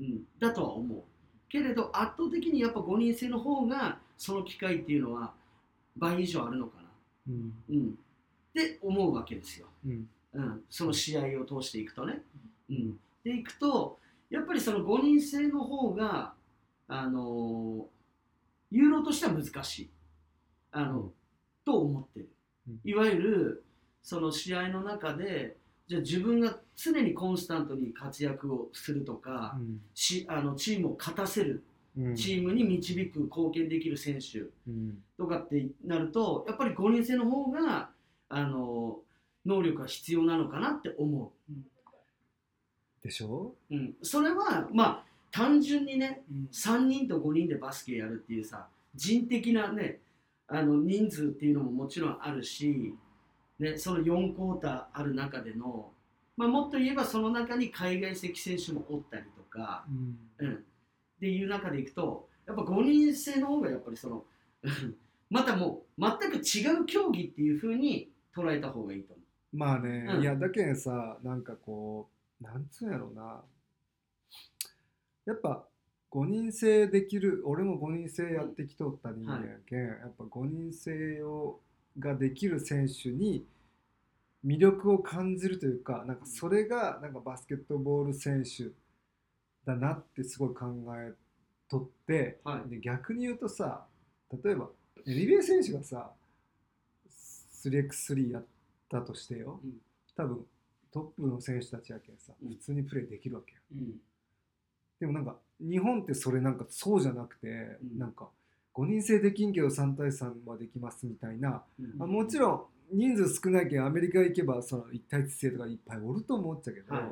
[0.00, 0.06] うん。
[0.06, 1.02] うん、だとは思う。
[1.48, 5.32] けれど圧倒的にやっぱ5人制の方がその機会っていうのは
[5.96, 6.88] 倍以上あるのかな、
[7.28, 7.52] うん。
[7.70, 12.22] うん、って思うわけですよ、うんうん、その試合を通していくとね、
[12.70, 13.98] うん、でいくと
[14.30, 16.32] やっぱりその5人制の方が
[16.88, 17.86] あの
[18.70, 19.90] ユーロとしては難しい。
[20.72, 21.12] あの、うん。
[21.64, 22.28] と思ってる。
[22.68, 22.80] うん。
[22.84, 23.64] いわゆる
[24.02, 25.56] その試合の中で
[25.88, 29.80] じゃあ自分が常にコンスタントに活躍をするとか、うん。
[29.94, 31.64] しあのチームを勝たせる。
[31.98, 32.14] うん。
[32.14, 37.90] チームに導く貢献できる選手うんとかってなるとやっぱり5人制の方が
[38.28, 39.00] あの
[39.46, 41.32] 能力が必要なのかなって思
[43.02, 43.54] でしょ？
[43.70, 46.48] う、うん、それはまあ単純にねうん。
[46.52, 50.00] 3人と5人でバスケやるっていうさ人的なね
[50.48, 52.94] あの人数っていうのももちろんあるし、
[53.58, 55.90] ね、その4クォーターある中での、
[56.36, 59.84] まあ、もっと言えばその中に海外籍選手もおったりとか、
[60.40, 60.46] うん。
[60.46, 60.58] うん、っ
[61.20, 64.24] ていう中でいくとやっぱ5人制の方がやっぱりその
[65.30, 69.19] またもう全く違う競技っていう風に捉えた方がいいと思
[69.52, 70.22] まあね、うん。
[70.22, 72.08] いやだけんさなんかこ
[72.40, 73.42] うなんつうんやろうな。
[75.26, 75.64] やっぱ
[76.10, 81.60] 5人制できる俺も5人制やってきとった人間やけん、やっぱ5人制を
[81.98, 83.44] ができる選手に
[84.44, 88.70] 魅力を感じるというかなんかそれがなんかバスケットボール選手
[89.64, 91.12] だなってすごい考え
[91.68, 92.48] とって、う。
[92.48, 92.70] はい。
[92.70, 93.84] で逆に言うとさ
[94.44, 94.68] 例えば
[95.06, 96.10] NBA 選手がさ
[97.62, 98.44] 3x3 やっ
[98.90, 99.80] たとしてよ、うん。
[100.16, 100.46] 多分
[100.92, 102.50] トップの選手たちやけんさうん。
[102.50, 103.60] 普通にプレーできるわけよ。
[103.72, 104.00] うん。
[104.98, 107.98] でもなんか日本ってそれなんかそうじゃなくて、うん。
[107.98, 108.28] なんか
[108.74, 112.02] 5人制できんけど3対3はできますみたいな、うん。
[112.02, 117.04] あもちろん人数少ないけんアメリカ行けばその1対1制とかいっぱいおると思っちゃうけど、はい。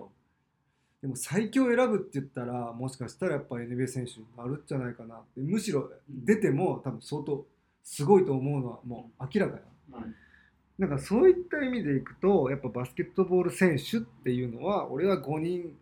[1.00, 7.46] でも最強選ぶって言ったらもしかしたらやっぱ NBA 選手になるんじゃないかなってむしろ出ても多分相当
[7.84, 9.58] すごいと思うのはもう明らか
[9.90, 10.04] やはい
[10.78, 15.76] なんかそういった意味でいくとやっぱバスケットボール選手っていうのは俺は5人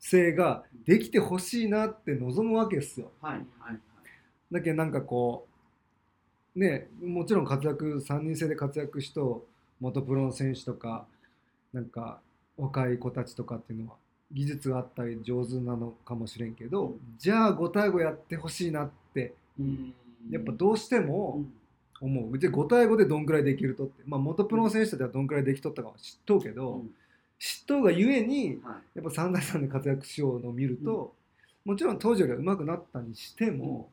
[0.00, 3.10] 制ができてほしいなって望むわけですよ。
[3.20, 3.78] はいはい
[4.50, 5.46] だけどなんかこ
[6.56, 9.46] うねもちろん活躍3人制で活躍しと
[9.78, 11.06] 元プロの選手とか
[11.72, 12.18] なんか
[12.56, 13.96] 若い子たちとかっていうのは
[14.32, 17.00] 技術があったり上手なのかもしれんけど、うん。
[17.18, 19.94] じゃあ5対5やってほしいなってうん。
[20.30, 21.52] やっぱどうしてうもん
[22.00, 22.38] 思う。
[22.38, 26.90] で5対5でどんくらいできるとって、まあ、元プロの選手たちはどんくらいできとったかは知っとうけど、うん。
[27.38, 28.98] 知っとうがゆえにはい。
[28.98, 31.14] やっぱ3対3で活躍しようのを見ると、
[31.64, 33.90] もちろん当時よりは上手くなったにしても、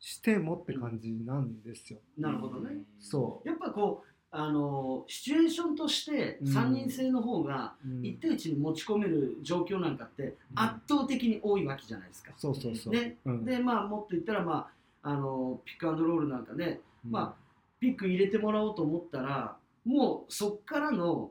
[0.00, 2.00] してもって感じなんですよ。
[2.18, 2.82] なるほどね。
[3.00, 3.48] そう。
[3.48, 6.48] やっぱこうあのシチュエーションとしてうん。
[6.48, 8.00] 3人制の方がうん。
[8.00, 12.32] 1対1に持ち込める状況なんかって圧倒的に多いわけじゃないですか。
[12.36, 12.94] そうそうそう。
[12.94, 13.16] ね。
[13.24, 13.44] うん。
[13.44, 17.34] でまあもっと言ったら、まあ、あのピックアンドロールなんかで、うんまあ、
[17.80, 21.30] ピック入れてもらおうと思ったらもうそっからの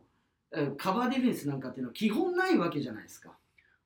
[0.53, 3.31] えーカバーディフェンスなんかっていうのは基本ないわけじゃないですか。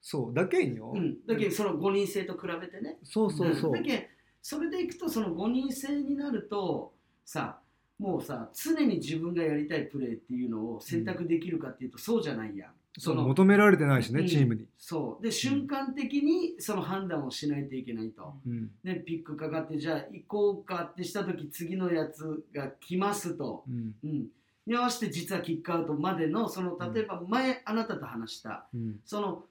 [0.02, 0.94] そうだけんよ。
[0.96, 2.98] うん、だけどその5人制と比べてね。
[3.04, 3.74] そうそうそう。
[3.74, 4.04] だけど
[4.42, 6.94] それでいくとその5人制になると
[7.26, 7.60] さ
[7.98, 12.72] もうさ常に自分がやりたいプレーっていうのを選択できるかっていうとそうじゃないやん。
[12.98, 14.28] そうの求められてないしね、うん。
[14.28, 15.24] チームに、そう。
[15.24, 17.76] で瞬間的にその判断をしないと。
[17.76, 18.36] いけないと。
[18.48, 18.72] うん。
[18.84, 23.96] ね、ピックかかってじゃあ行こうかってした時次のやつが来ますと、うん。
[24.04, 24.28] うん、
[24.66, 29.00] に合わせて実はキックアウトまでのその例えば前あなたと話したうん。
[29.06, 29.44] その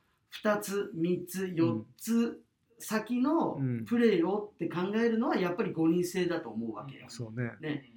[0.43, 2.41] 2つ3つ4つ
[2.79, 3.85] 先のうん。
[3.85, 7.05] プレーをって考えるのはやっぱり5人制だと思うわけよ。
[7.09, 7.91] そうね、ね、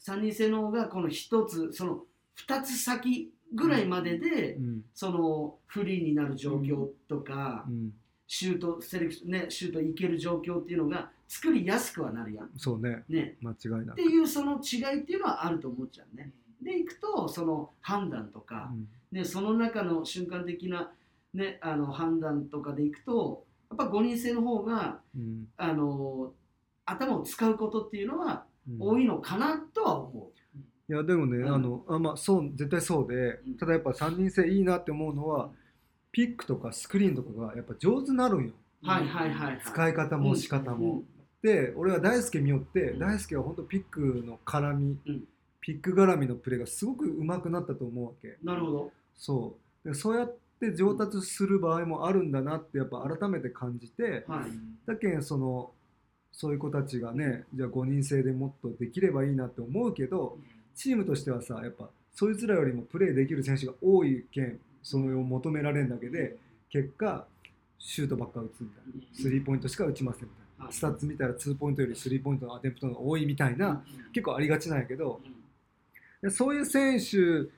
[0.00, 2.04] 3人制の方がこの1つその
[2.48, 4.84] 2つ先ぐらいまでで、うん。
[4.94, 7.92] そのフリーになる状況とか、うん、
[8.26, 12.50] シュートセレクションねシュートいける状況っていうのが作りやすくはなるやん。
[12.56, 13.04] そうね。
[13.08, 13.92] ね、間違いなく。
[13.92, 16.30] っていうその違いっていうのはあると思っちゃうね。
[16.62, 18.88] でいくとその判断とか、うん。
[19.10, 20.90] ね、その中の瞬間的な、
[21.34, 25.48] ね、あの判断とかでいくとやっぱ5人制の方がうん。
[25.56, 26.32] あの
[26.84, 28.76] 頭を使うことっていうのはうん。
[28.80, 30.30] 多いのかなとは思
[30.88, 31.54] いやでもね、うん。
[31.54, 33.56] あのあまあそう絶対そうで、うん。
[33.56, 35.50] ただやっぱ3人制いいなって思うのは、
[36.10, 38.52] ピックとかスクリーンとかがやっぱ上手になるんよ。
[38.82, 38.86] う。
[38.86, 39.60] はいはいはい、はい。
[39.64, 41.02] 使い方も仕方も、
[41.42, 42.98] で俺は大輔見よって、うん。
[42.98, 45.24] 大輔は本当ピックの絡み、うん。
[45.60, 48.36] ピック絡みのプレーがすごく上手くなったと思うわけ。
[48.42, 48.90] なるほど。
[49.16, 49.88] そう。
[49.88, 54.50] でそうやって上達する場合もあるんだなってやっぱ改めて感じてはい。
[54.86, 55.70] だけんその
[56.32, 60.38] そういう子たちがねじゃあ5人制でもっとできればいいなって思うけど
[60.74, 66.36] チームとしてはさやっぱそいつらよりもプレーできる選手が多いけんそれを求められるだけで
[66.70, 67.26] 結果
[67.78, 69.06] シュートばっか打つみたいな。
[69.12, 70.64] スリーポイントしか打ちませんみたいな。
[70.66, 70.72] はい。
[70.72, 75.20] スタッツ見たら2ポイントよりスリーポイントのアテンプトが多いみたいな結構ありがちなんやけど。
[76.22, 77.50] でそういう選手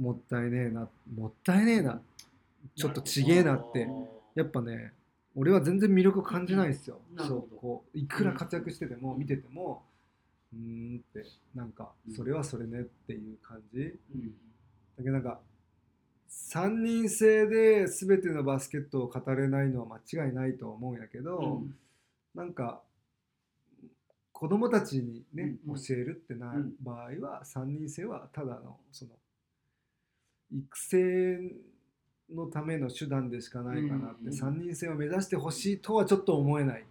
[0.00, 2.00] もったいねえなもったいねえな。
[2.76, 3.88] ちょっとちげえなって。
[4.36, 4.92] やっぱね
[5.34, 9.82] 俺は全然魅力感じないですよ、そうこういくら活躍してても見てても
[10.52, 13.80] うーんってなんかそれはそれねっていう感じ。
[13.80, 14.34] うん。
[14.96, 15.40] だけどなんか
[16.28, 21.74] 3人制で全てのバスケットを語れないのは間違いないと思うんやけど、うん。
[22.34, 22.80] なんか
[24.32, 29.12] 子供たちにね、うん教えるってなうん場合は3人制はただのその
[30.50, 31.38] 育成
[32.34, 36.80] のための手段でしかないかなって、うん3人制を目指してほしいとはちょっと思えない。
[36.80, 36.86] うん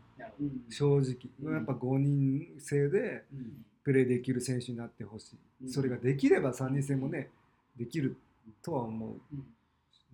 [0.69, 1.53] 正直、うん。
[1.55, 3.65] やっぱ5人制でうん。
[3.83, 5.69] プレーできる選手になってほしい、うん。
[5.69, 7.29] それができれば3人制もね
[7.75, 8.15] できる
[8.61, 9.15] とは思う、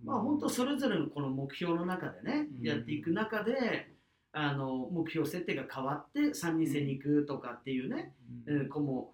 [0.02, 2.66] まあ本当それぞれのこの目標の中でね、うん。
[2.66, 3.88] やっていく中で
[4.32, 8.14] あの目標設定が変わって3人制に行くとかっていうね、
[8.46, 8.60] うん。
[8.60, 9.12] うん子も、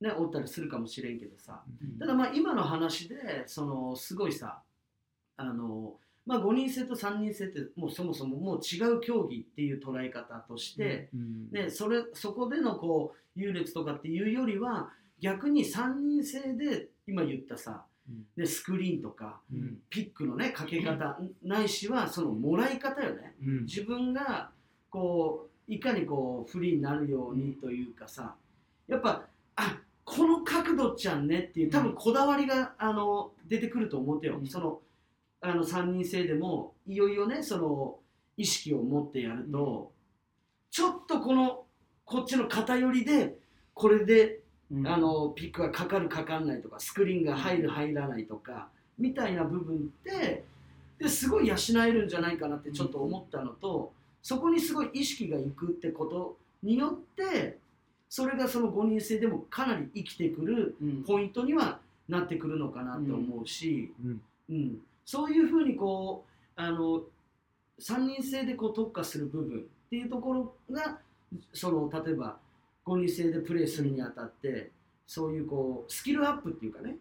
[0.00, 1.62] ね、おったりするかもしれんけどさ。
[1.82, 1.98] うん。
[1.98, 4.62] ただまあ今の話でそのすごいさ
[5.36, 5.94] あの、
[6.24, 11.50] まあ、5人制と3人制ってもうそもそももう違う競技っていう捉え方として、うん。
[11.50, 18.24] ね、それそこでのこう優劣とかっていうよりは逆に3人制で今言ったさ、うん。
[18.36, 19.78] ね、スクリーンとかうん。
[19.90, 23.34] ピックのねかけ方ないしはそのもらい方よね。
[23.44, 23.62] うん。
[23.64, 24.50] 自分が
[24.90, 28.34] こういかにこうフリーになるようにというかさ
[28.86, 29.24] やっぱ
[29.56, 34.46] あこの角度ちゃんねっていう多分こだわりがあの出てくると思ってよ、うん。
[34.46, 34.80] その
[35.42, 37.96] あの3人制でもいよいよねその
[38.36, 39.92] 意識を持ってやると、
[40.70, 41.64] ちょっとこの
[42.04, 43.36] こっちの偏りで
[43.74, 44.40] これで
[44.86, 48.68] あのピックがかかるかかんないとかスクリーンが入る入らないとか
[48.98, 50.44] みたいな部分って
[50.98, 57.58] ですごい養えるんじゃないかなってちょっと思ったのと、そこにすごい意識がいくってことによって
[58.08, 61.02] それがその5人制でもかなり生きてくるうん。
[61.02, 64.20] ポイントにはなってくるのかなって思うし、うん。
[64.50, 66.24] うんそういうふうにこ
[66.56, 67.02] うあの
[67.80, 70.98] 3人制でこう特化する部分っていうところが
[71.52, 72.36] その例えば
[72.86, 74.70] 5人制でプレーするにあたって
[75.06, 76.96] そういうこうスキルアップっていうかね、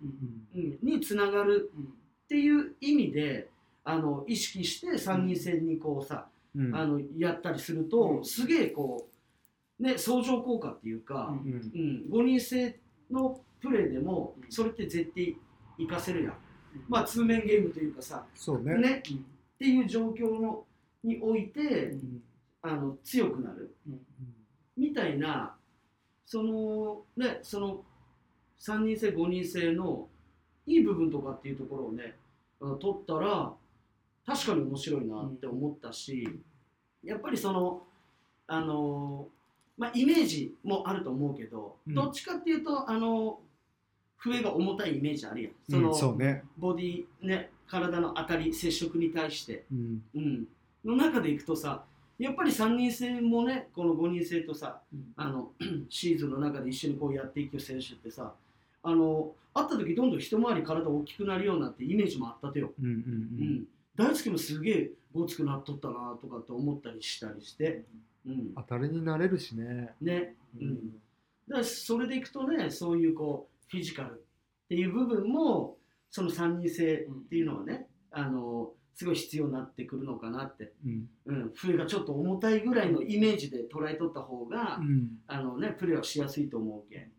[0.53, 1.83] うんうん、につながるうん。
[1.83, 1.87] っ
[2.31, 3.49] ていう意味で
[3.83, 6.75] あの意識して3人制にこうさ、うん。
[6.75, 8.25] あのやったりすると、うん。
[8.25, 9.07] すげえこ
[9.79, 11.37] うね相乗効果っていうか、うん。
[11.37, 12.79] うんうん5人制
[13.09, 14.51] のプレーでもうん。
[14.51, 15.37] それって絶対
[15.77, 16.33] 活かせるやん。
[16.75, 18.75] うんまあ通面ゲームというかさ、そうね。
[18.77, 19.17] ね、うん。
[19.17, 19.19] っ
[19.59, 20.63] ていう状況の
[21.03, 22.21] において、うん。
[22.63, 23.75] あの強くなる。
[24.77, 25.55] みたいな
[26.25, 27.83] そのねその
[28.59, 30.07] 3人制5人制の
[30.67, 32.15] いい部分とかっていうところをね
[32.79, 33.51] 取ったら
[34.25, 36.27] 確かに面白いなって思ったし、
[37.03, 37.81] やっぱりその
[38.45, 39.27] あの
[39.77, 41.95] まあイメージもあると思うけど、うん。
[41.95, 43.39] どっちかっていうとあの
[44.23, 45.51] 笛が重たいイメージあるやん。
[45.69, 46.43] そうんのそうね。
[46.57, 50.03] ボディね体の当たり接触に対して、うん。
[50.15, 50.47] うん、
[50.85, 51.83] の中でいくとさ
[52.19, 55.13] やっぱり3人制もねこの5人制とさうん。
[55.15, 55.51] あの
[55.89, 58.33] シーズンの中で一緒にこうやっていく選手ってさ
[58.83, 63.47] あの会った時どんどん一回り体大きくなるようになってイメージもあったとよ、うんうんううん。
[63.55, 63.65] ん、
[63.95, 67.83] 大輔もすげえごつくなっとったなとかって思ったりしたりして、
[68.25, 69.93] うん、当たりになれるしね。
[69.99, 70.75] ね、うん、
[71.47, 74.13] だからそれでいくとねそういうこうフィジカルっ
[74.69, 75.77] ていう部分も
[76.09, 81.09] その3人制っていうのはね、あのすごい必要になってくるのかなって、うん。
[81.25, 85.19] うん、笛がちょっと重たいぐらいのイメージで捉えとった方が、うん。
[85.27, 87.11] あのね、プレーはしやすいと思うけん。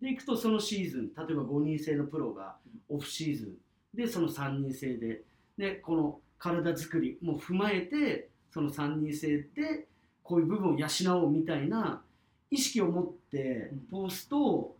[0.00, 2.56] でいくとそのシーズン例えば5人制のプロが
[2.88, 5.22] オフシーズンでその3人制で
[5.56, 9.86] でこの体作りも踏まえてその3人制で
[10.22, 10.86] こういう部分を養
[11.24, 12.02] おうみたいな
[12.50, 14.76] 意識を持って通すと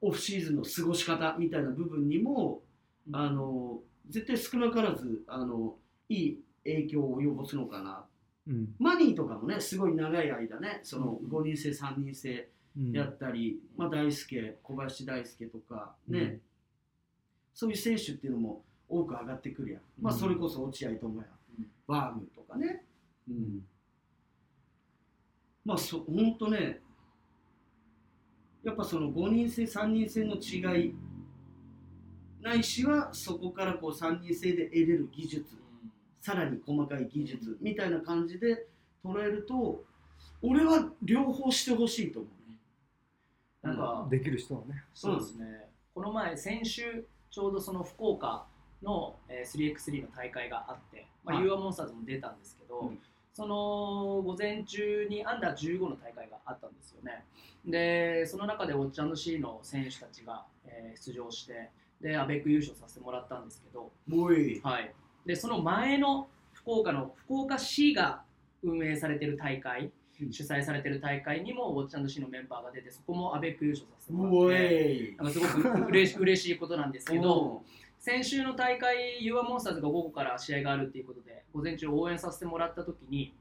[0.00, 2.62] オフシーズンの過ごし方みたいな部分にも
[3.08, 3.16] うん。
[3.16, 5.76] あの絶対少なからずあの
[6.08, 8.04] いい影響を及ぼすのかな。
[8.48, 8.74] うん。
[8.78, 11.28] マニーとかもねすごい長い間ねそのうん。
[11.28, 12.92] 5人制3人制うん。
[12.92, 16.40] やったり、まあ、大輔小林大輔とかね、うん。
[17.54, 21.28] そういう選手っていうのも多く上がってくるやん、まあ、うんそれこそ落合智也、
[21.58, 21.66] うん。
[21.86, 22.84] バームとかね、
[23.28, 23.66] ううんん。
[25.64, 26.80] まあそ本当ね
[28.62, 30.94] やっぱその5人制3人制の違い
[32.42, 35.56] ないしはそこからこう3人制で得れる技術
[36.20, 38.66] さらに細かい技術みたいな感じで
[39.04, 39.82] 捉えると
[40.42, 42.56] 俺は両方してほしいと思うね。
[43.62, 44.84] なんか、できる人はね。
[44.94, 48.46] そうですね、この前、先週、ちょうどその福岡
[48.82, 51.44] の、えー 3x3 の大会があって、まあはい。
[51.44, 52.98] u アモンスターズも出たんですけど、うん
[53.32, 57.24] その午前中にアンダー15の大会があったんですよね。
[57.64, 61.70] で、その中でウォッチャンド C の選手たちが、えー出場して、
[62.00, 63.92] で、アベック優勝させてもらったんですけど、
[64.62, 64.92] はい、
[65.26, 68.22] でその前の福岡の福岡市が
[68.62, 70.32] 運営されてる大会、うん。
[70.32, 75.16] 主催されてる大会にもウォッチャンド C のメンバーが出てそこもアベック優勝させてもおらってい。
[75.16, 77.62] なんかすごく嬉し嬉しいことなんですけどお
[78.00, 83.34] 先週の大会 u アモンスターズが午後から試合があるっていうことで午前中応援させてもらった時に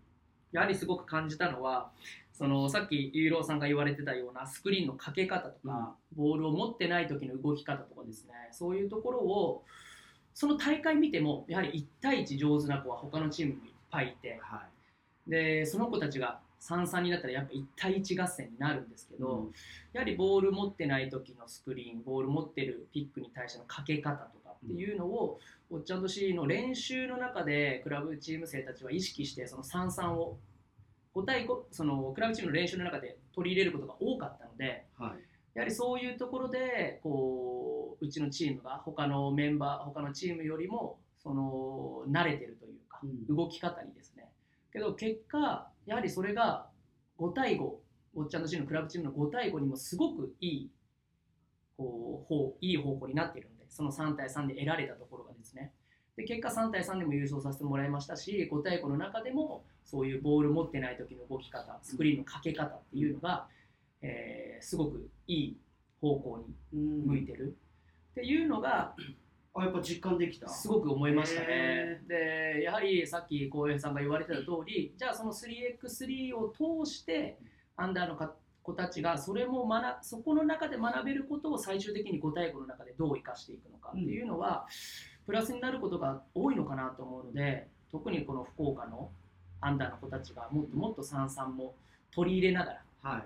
[0.51, 1.91] やはりすごく感じたのは
[2.33, 8.33] そのさっきユーローさんが言われてたようなスクリーンのかけ方とか、ボールを持ってない時の動き方とかですね。
[8.51, 9.63] そういうところを
[10.33, 14.63] その大会見てもやはり1対1上手な子は他のチームにもいっぱいいては
[15.27, 19.49] でその子たちが3-3になったらやっぱ1対1合戦になるんですけいど、
[19.93, 25.39] やはりボール持ってない時のスクリーンボール持ってるピックに対してのかけ方とかっていうのを、
[25.71, 30.39] ウォッチャンド C の練習の中でクラブチーム生たちは意識してその3-3を
[31.15, 35.19] 5対5そのクラブチームの練習の中で取り入れることが多かったのではい。
[35.55, 43.35] やはりそういうところでこううちのチームが他のメンバー他のチームよりもその慣れてるというか、うん。
[43.35, 44.25] 動き方にですね。
[44.71, 46.67] けど結果やはりそれが
[47.19, 47.63] 5対5
[48.15, 50.71] ウォッチャンド C のクラブチームの5対5にもすごくいい
[51.77, 55.71] こう方いい方向になっているのでその3対3で得られたところがですね。
[56.17, 63.47] で結果3対3でも優勝させてもらいましたし5対5の中でもそういうボール持ってない時の動き方スクリーンのかけ方っていうのが、
[64.01, 65.57] えーすごくいい
[66.01, 67.55] 方向にうん向いてる。
[68.11, 68.93] っていうのが
[69.53, 70.49] あやっぱ実感できた。
[70.49, 71.47] すごく思いましたね。
[71.49, 72.01] へ。
[72.57, 77.37] でやはりさっき浩平さんが言われてた通りじゃあその 3x3 を通して
[77.77, 84.67] アンダーのか子たちがそれも学そこの中で学べることを最終的に5対5の中でどう生かしていくのかっていうのは、
[85.25, 89.09] プラスになることが多いのかなと思うので特にこの福岡の
[89.61, 91.75] アンダーの子たちがもっともっと三々も
[92.11, 93.23] 取り入れながらはい。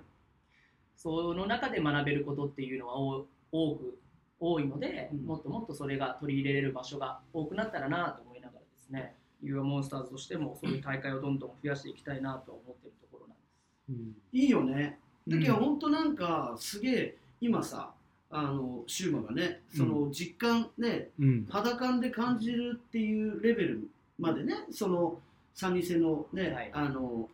[0.96, 3.98] その中で学べることっていうのはお多く
[4.40, 5.26] 多いので、うん。
[5.26, 13.90] もっともっとそれが取り入れれる場所が多くなったらなと思いながらですね u アモンスターズとしてもそういう大会をどんどん増やしていきたいなと思っているところなんです。
[13.90, 14.40] うん。
[14.40, 17.92] いいよねだけどうん本当なんかすげえ今さ
[18.36, 21.46] あのシューマがねその実感ね、うん。
[21.50, 23.88] 肌感で感じるっていうレベル
[24.20, 25.20] までねその
[25.54, 26.72] 三人制のね、はい。
[26.74, 27.30] あの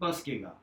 [0.00, 0.54] バスケが、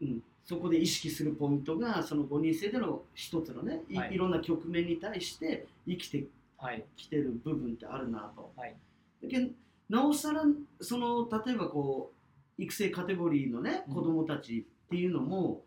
[0.00, 0.08] うん。
[0.08, 4.14] うん、そこで意識するポイントがその5人制での一つのねい,、はい。
[4.14, 6.24] い、ろんな局面に対して生きて
[6.56, 6.82] はい。
[6.96, 8.50] きてる部分ってあるなと。
[8.56, 8.74] はい。
[9.22, 9.50] だけど
[9.90, 10.42] なおさら
[10.80, 12.12] その例えばこ
[12.58, 13.94] う育成カテゴリーのねうん。
[13.94, 15.62] 子供たちっていうのも、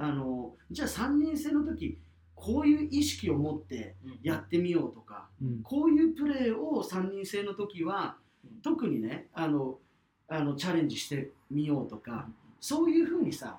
[0.00, 1.98] あのじゃあ3人制の時
[2.34, 5.62] こういう意識を持ってやってみようとか、うん。
[5.62, 8.62] こういうプレーを3人制の時はうん。
[8.62, 9.76] 特にねあの
[10.26, 12.28] あのチャレンジしてみようとか、
[12.60, 13.58] そういうふうにさ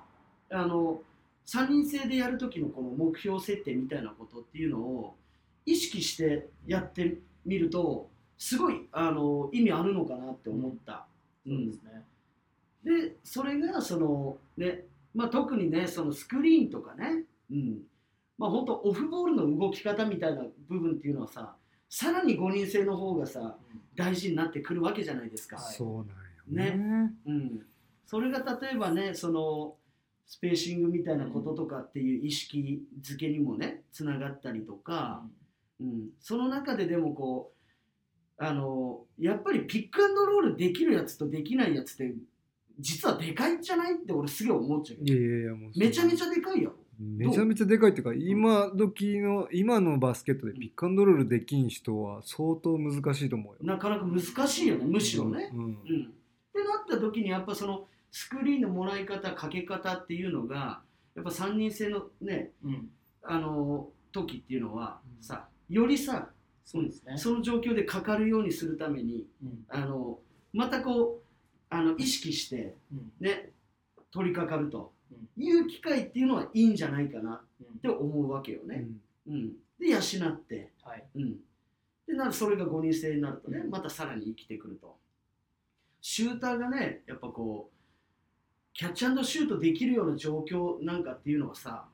[0.50, 1.00] あの
[1.46, 5.14] 3人制でやる時のこの目標設定みたいなことっていうのを
[5.64, 11.06] 意識してやってみるとすごいあの意味あるのかなって思った。
[11.46, 12.04] そうですね。
[12.84, 14.84] でそれがそのね、
[15.14, 17.78] まあ、特にねそのスクリーンとかね、うん、
[18.38, 21.54] まあ本当オフボールの動き方みたいな部分っていうのはさ
[21.88, 23.56] さらに5人制の方がさ
[23.94, 25.56] 大事になってくるわけじゃないですか。
[25.56, 25.74] はい。
[25.74, 25.96] そう
[26.56, 27.12] なんよね。
[27.26, 27.60] うん、
[28.06, 29.74] それが例えばねその
[30.26, 35.22] スペーシングみたいなこととかっていう意識づけにもねつながったりとか、
[35.80, 37.52] うん、その中ででもこ
[38.38, 42.14] うあのやっぱりピックアンドロールできるやつとできないやつって
[42.78, 43.94] 実はでかいんじゃない？
[43.94, 46.74] って俺すげえ思っちゃうけどいやいやいやもうめちゃめちゃでかいよ。
[46.98, 53.58] めちゃめちゃでかいっていうか今時の今のバスケットでピックアンドロールできん人は相当難しいと思うよ。
[53.62, 54.84] なかなか難しいよね。
[54.84, 55.50] むしろね。
[55.52, 55.64] うん。
[55.64, 60.82] うん、ってなった時にやっぱそのスクリーンのもらい方かけ方っていうのが
[61.16, 62.90] やっぱ3人制のねうん。
[63.24, 65.22] あの時っていうのはうん。
[65.24, 66.28] さよりさ
[66.64, 67.16] そうですね。
[67.18, 69.64] その状況でかかるようにするためにうん。
[69.68, 70.20] あの
[70.52, 71.21] またこう
[71.72, 73.12] あの意識してうん。
[73.20, 73.50] ね
[74.12, 74.92] 取り掛かると。
[75.10, 75.42] うん。
[75.42, 77.78] いう機会っていうのはいいんじゃないかなっうん。
[77.78, 78.86] て思うわけよね。
[79.26, 81.04] うん、で養って、はい。
[81.14, 81.36] うん、
[82.06, 83.70] でなそれが5人制になるとねうん。
[83.70, 84.96] またさらに生きてくると。
[86.02, 87.72] シューターがねやっぱこう
[88.74, 91.84] キャッチシュートできるような状況なんかっていうのはさ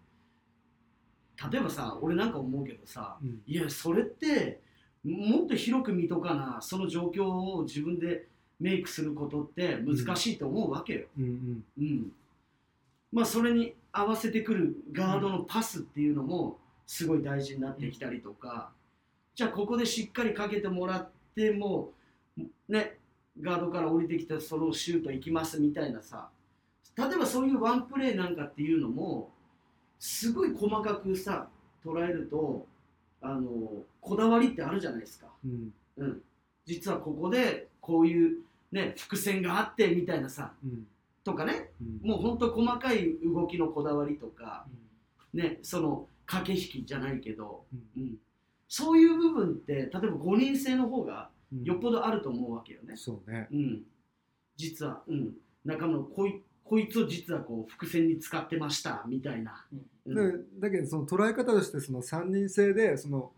[1.52, 3.42] 例えばさ俺なんか思うけどさうん。
[3.46, 4.60] いやそれって
[5.04, 8.26] もっと広く見とかなその状況を自分で
[8.60, 11.06] メイクすることって難しいと思うわけよ。
[11.18, 11.64] うんうん。
[11.78, 12.12] うん。
[13.12, 18.70] まあそれに合わせてくるガードのパスっていうのもすごい大事になってきたりとか、
[19.34, 21.92] じゃあここでしっかりかけてもらっても
[22.68, 22.98] ね
[23.40, 26.28] ガードから降りてきたそのシュート行きますみたいなさ。
[26.96, 29.30] 例えばそういうワンプレーなんかっていうのも
[30.00, 31.48] すごい細かくさ
[31.84, 32.66] 捉えると
[33.22, 35.26] あのこだわりってあるじゃないですか。
[35.44, 35.72] うん。
[35.98, 36.22] うん、
[36.66, 38.38] 実はここでこういう、
[38.72, 40.86] ね、伏線があってみたいなさうん。
[41.24, 41.70] とかね。
[41.80, 42.10] うん。
[42.10, 44.66] もうほんと細かい動きのこだわりとか、
[45.32, 45.40] うん。
[45.40, 47.64] ね、その駆け引きじゃないけど、
[47.96, 48.02] うん。
[48.02, 48.14] うん、
[48.68, 51.64] そういう部分って例えば5人制の方がうん。
[51.64, 52.96] よっぽどあると思うわけよね。
[52.96, 53.48] そうね。
[53.50, 53.82] うん、
[54.56, 59.64] 実は、うん、仲間のこいこいつを実はこう伏線に使ってましたみたいな。
[60.60, 63.32] だけどその捉え方としてその3人制でその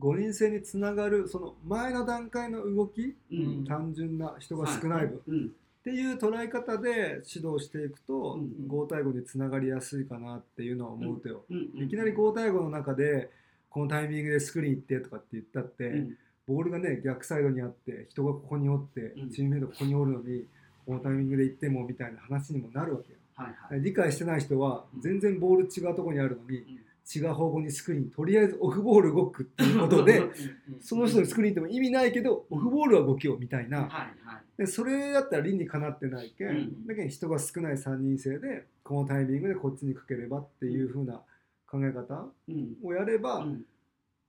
[0.00, 3.64] 5人制につながるその前の段階の動きうん。
[3.64, 5.52] 単純な人が少ない分、っうん。
[5.84, 11.44] ていう捉え方で指導していくとうん5対5につながりやすいかなっていうのは思うとよ、
[11.74, 13.30] いきなり5対5の中で
[13.70, 16.16] このタイミングでスクリーン行ってとかって言ったって、うん。
[16.46, 19.30] ボールがね逆サイドにあって人がここにおって、うん。
[19.30, 20.44] チームメイトここにおるのに
[20.84, 23.18] このタイミングで行ってもみたいな話にもなるわけよ。
[23.36, 23.80] はいはい。
[23.82, 25.00] 理解してない人はうん。
[25.00, 26.80] 全然ボール違うところにあるのに、ん
[27.14, 30.18] 違う方向にスクリーンとりあえずオフボール動くっていうことで
[30.68, 33.82] うんその人のスクリーンっても意味ないけどオフボールは動きようみたいな。
[33.82, 33.88] はい
[34.26, 34.42] はい。
[34.58, 41.22] でそれだったら理にかなってないけん、うんだけど人が少ない3人制でこのタイミングでこっちにかければっていう風な
[41.66, 42.76] 考え方うん。
[42.82, 43.66] をやればうん。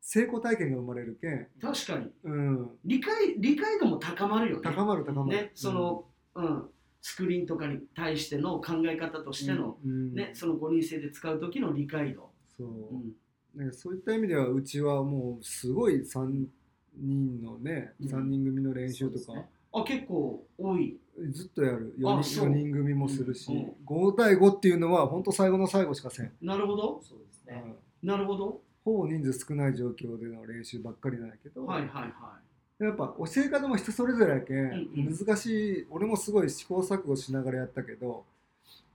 [0.02, 2.10] 成功体験が生まれるけん、確かに。
[2.24, 4.64] うん、理解理解度も高まるよね。
[4.64, 6.06] 高まる高まる、ね、その、
[6.36, 6.70] うん、
[7.02, 12.32] スクリーンとかに対しての考え方としての、うん、ね、その5人制で使う時の理解度。
[12.58, 12.68] そう。
[12.68, 13.68] う、ん。
[13.68, 16.48] ね、そういった意味ではうちはもうすごい3
[16.96, 18.08] 人のね、うん。
[18.08, 19.50] 3人組の練習とか、ね。
[19.74, 20.98] あ結構多い。
[21.32, 21.96] ずっとやる。
[21.98, 22.50] 4人あそう。
[22.50, 27.02] 4人組もするし、うん5対5っていうのは本当最後の最後しかせん、なるほど。
[27.02, 27.64] そうですね。
[27.66, 27.76] うん
[28.08, 28.62] なるほど。
[28.86, 32.38] ほぼ人数少ない状況での練習ばっかりなんやけど、はいはいは
[32.80, 35.88] やっぱ教え方も人それぞれやけん、難しい。
[35.90, 38.24] 俺もすごい試行錯誤しながらやったけど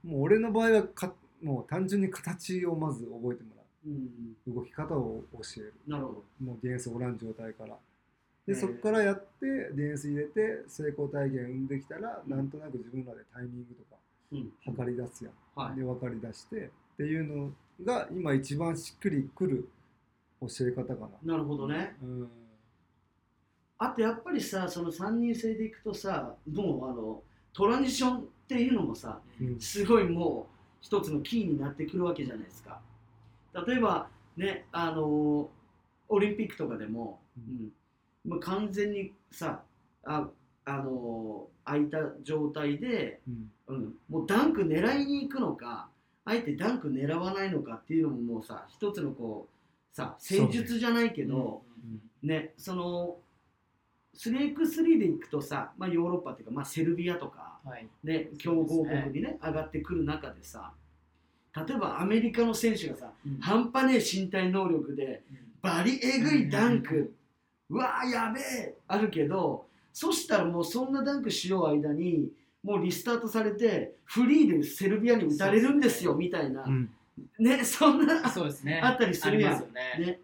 [0.05, 1.13] もう俺の場合はか
[1.43, 3.63] もう単純に形をまず覚えてもらい。
[3.85, 7.77] うん、う動き方を教えるなるほもうディフェンスおらん状態から
[8.47, 13.97] でそこからやってディフェンス入れて成功体験生んできたら、うんなんとなく自分らでタイミングとか
[14.31, 14.39] ど。
[14.39, 15.77] うん、測り出すやん、はい。
[15.77, 17.53] で分かり出してっていうの
[17.85, 19.69] が今一番しっくりくる
[20.41, 21.33] 教え方かな。
[21.35, 21.97] なるほどね。
[22.03, 22.29] うん
[23.79, 26.89] あとやっぱりさ、その3人制でいくとさ、もう？
[26.89, 27.21] あの
[27.53, 30.52] トランジションっていうのもさ、うんすごいもう
[30.83, 32.81] 一つのキーになってくるわけじゃないですか。
[33.67, 35.49] 例えばね、あの
[36.09, 37.73] オリンピックとかでも、うん
[38.27, 39.63] まあ、完全にさ
[40.05, 40.29] あ、
[40.65, 45.89] あの空いた状態で、うんうん、もうダンク狙いに行くのか
[46.25, 49.49] あえてダンク狙わないのかっていうのももうさ一つのこ
[49.93, 51.63] うさ戦術じゃないけど、
[52.23, 53.17] ねその
[54.17, 57.52] 3x3 で行くとさ、まあ、ヨーロッパっていうか、まあ、セルビアとか、はい。
[58.03, 60.73] ね、強豪国にね上がってくる中でさ
[61.55, 65.23] 例えばアメリカの選手がさ半端ねえ身体能力で
[65.61, 67.15] バリエグいダンク、
[67.71, 68.75] うわーやべえ。
[68.89, 72.31] あるけどそしたらもうそんなダンクしよう間に
[72.65, 76.65] もうリスタートされてフリーでセルビアに打たれるんですよみたいな。
[76.65, 76.91] うん。
[77.39, 78.81] ねそんなそうですね。
[78.85, 79.73] あったりするやん。
[80.01, 80.21] ね。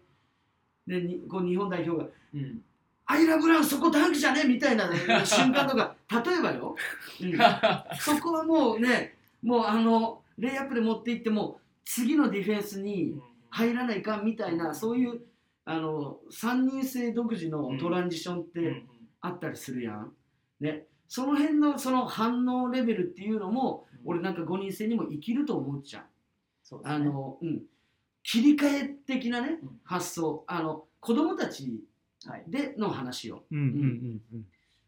[0.87, 1.15] ね。
[1.29, 2.09] こう日本代表が。
[2.33, 2.63] うん。
[3.11, 4.87] 「アイラブラウンそこダンクじゃね?」みたいな
[5.25, 5.95] 瞬間とか。
[6.23, 6.75] 例えばよ、
[7.21, 7.33] うん。
[7.99, 15.21] そこはもうねもうあのレイアップで持っていっても次のディフェンスに入らないかみたいなそういう
[15.65, 18.85] あの3人制独自のトランジションって
[19.21, 20.13] あったりするやん。
[20.59, 26.03] ね、その辺のその反応レベルっていうのも俺なんか5人制にも生きると思っちゃう。
[26.63, 26.85] そうね。
[26.85, 27.63] あの、うん、
[28.21, 29.79] 切り替え的なねうん。
[29.83, 30.43] 発想。
[30.47, 31.81] あの子供たち
[32.25, 32.43] はい。
[32.47, 33.67] での話を、うんうんう
[34.37, 34.45] ん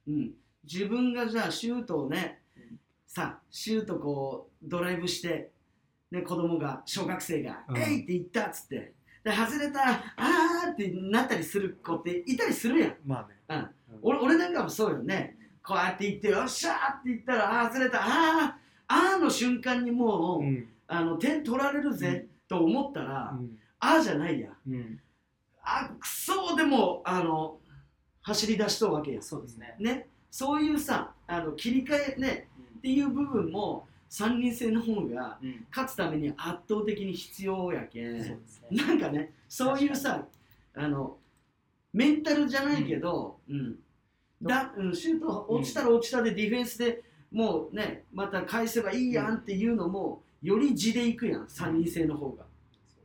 [0.08, 0.18] うん。
[0.18, 0.32] うん、
[0.64, 2.80] 自分がじゃあシュートをねうん。
[3.08, 5.52] さシュートこうドライブして、
[6.12, 7.78] ね、子供が小学生が「うん。
[7.78, 8.94] えい!」って言ったっつって。
[9.24, 12.96] で外れたら「あー」ってなったりする子っていたりするやん。
[13.06, 13.68] まあね。
[13.90, 14.00] うん。
[14.02, 15.38] 俺俺なんかもそうよね。
[15.64, 18.54] こうやって言って「よっしゃー!」って言ったら「あー外れたあー
[18.88, 20.68] あー」の瞬間にもう、うん。
[20.88, 23.58] あの点取られるぜ、と思ったら、うん。
[23.80, 24.50] あーじゃないや。
[24.68, 25.00] うん
[25.80, 27.58] あくそーでもあの
[28.24, 29.76] 走り出しとうわけやそうですね。
[29.80, 30.08] ね。
[30.30, 32.48] そういうさあの切り替えね
[32.78, 35.50] っていう部分も3人制の方がうん。
[35.50, 38.24] うん勝つために圧倒的に必要やけん。
[38.24, 38.86] そうですね。
[38.86, 40.26] なんかねそういうさ
[40.76, 41.18] あの
[41.94, 43.76] メンタルじゃないけど、うん。
[44.42, 52.46] だうん、シュート落ちたら落ちたでディフェンスでもうねまた返せばいいやんっていうのもより地でいくやん3人制の方が。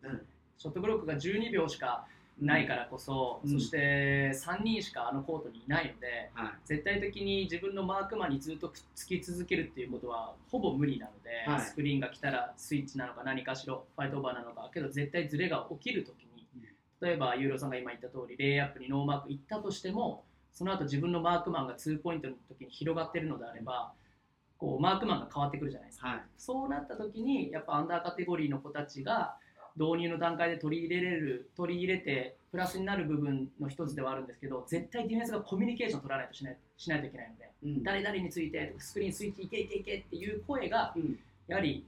[0.02, 0.20] うん
[0.58, 2.06] ショットブロックが12秒しか
[2.40, 3.50] ないからこそ、うん。
[3.50, 6.50] そして3人しかあのコートにいないので、はい。
[6.64, 11.60] 絶対的に自分のマークマンにずっとくっつき続けるっていうことはほぼ無理なので、はい。
[11.62, 16.46] スクリーンが来たらスイッチなのか何かしろファイトオーバーなのかけど絶対ズレが起きるときに
[17.00, 23.92] 例えばユーロさんが今言った通りレイアップにノーマーク行ったとしてもその後自分のマークマンが2ポイントの時に広がってるのであれば
[24.58, 26.08] こうマークマンが変わってくるじゃないですか。
[26.08, 26.20] はい。
[26.38, 29.36] そうなった時にやっぱアンダーカテゴリーの子たちが
[29.76, 37.82] 導入の段階で取り入れれる取り入れてプラスになる部分の一つではあるんですけど絶対ディフェンスがコミュニケーション取らないとしないしないといけないのでうん。
[37.82, 41.18] 誰々についてスクリーンスイッチいけいけいけっていう声がうん。
[41.46, 41.86] やはり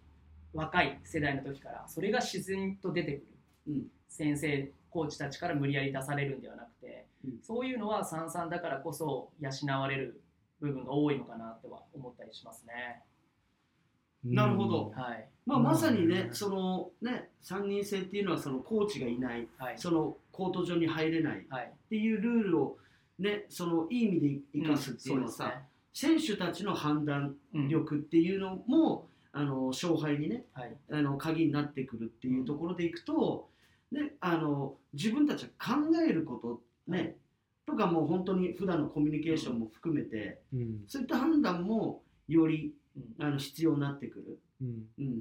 [0.52, 3.24] 若い世代の時からそれが自然と出てくる、
[3.68, 3.86] うん。
[4.08, 7.38] 先生コーチたちから無理やり出されるんではなくて、うん。
[7.42, 10.20] そういうのは三々だからこそ養われる
[10.60, 13.02] 部分が多いのかなとは思ったりしますね。
[14.24, 14.92] なるほど。
[14.96, 15.28] はい。
[15.46, 16.34] まあ、まさにねう、ん。
[16.34, 19.78] そのね、3人制っていうのはそのコーチがいない、はい。
[19.78, 21.38] そのコート上に入れない。
[21.40, 21.72] っはい。
[21.88, 22.78] ていうルールを、
[23.18, 25.62] ね、そのいい意味で生かすっていうのはさ、
[25.92, 30.76] 選手たちの判断うん力っていうのも、あの勝敗にねはい。
[30.90, 33.48] あの鍵になってくるっていうところでいくと、
[33.92, 35.74] ね、あの自分たちが考
[36.06, 37.16] えること、ね
[37.66, 40.80] とかもう本当に普段のコミュニケーションも含めて、うん。
[40.86, 42.72] そういった判断もよりうん
[43.18, 44.38] あの必要になってくる。
[44.62, 44.86] うん。
[44.98, 45.20] うん、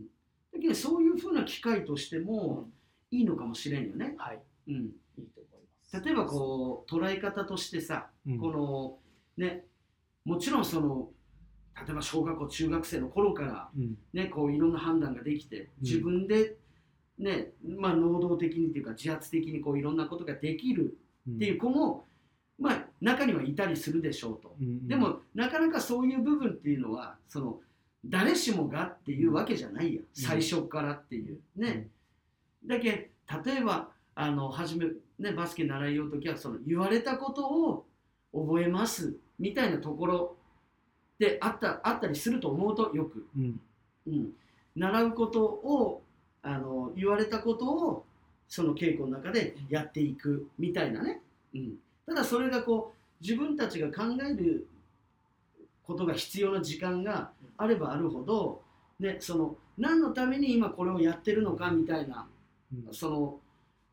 [0.54, 2.68] だけどそういうふうな機会としても
[3.12, 4.16] うんいいのかもしれんよね。
[4.18, 4.40] はい。
[4.68, 4.78] うん、い
[5.22, 5.62] いと思い
[5.94, 6.06] ます。
[6.06, 8.40] 例えばこう捉え方としてさ、うん。
[8.40, 8.98] この
[9.38, 9.66] ね
[10.26, 11.10] もちろんその
[11.86, 13.98] 例えば小学校中学生の頃からうん。
[14.14, 16.58] ねこういろんな判断ができて自分で
[17.18, 20.98] ね、まあ能動的にっていうか自発的にこういろんなことができる
[21.30, 22.06] っていう子も、
[22.60, 24.56] まあ中にはいたりするでしょうと。
[24.60, 24.88] うん。
[24.88, 27.60] でもなかなかそういう部分っていうのはその
[28.06, 31.40] 誰しもがっていうわけじゃないや、最初からっていう。
[31.56, 31.90] ね、
[32.66, 33.12] だけ
[33.46, 34.86] 例えばあの初め、
[35.20, 37.86] ね、バスケ習いようときはその言われたことを
[38.34, 40.36] 覚えますみたいなところ
[41.20, 43.60] であったあったりすると思うとよく、うん。
[44.08, 44.30] うん、
[44.76, 46.02] 習うことを
[46.42, 48.06] あの言われたことを
[48.48, 51.22] その稽古の中でやっていくみたいなね、
[51.54, 51.74] うん、
[52.06, 54.68] ただそれがこう自分たちが考える
[55.88, 58.62] ことが必要な時間があればあるほど、
[59.00, 62.28] ね、その何のために今これをやってるのかみたいな
[62.74, 62.94] うん。
[62.94, 63.40] その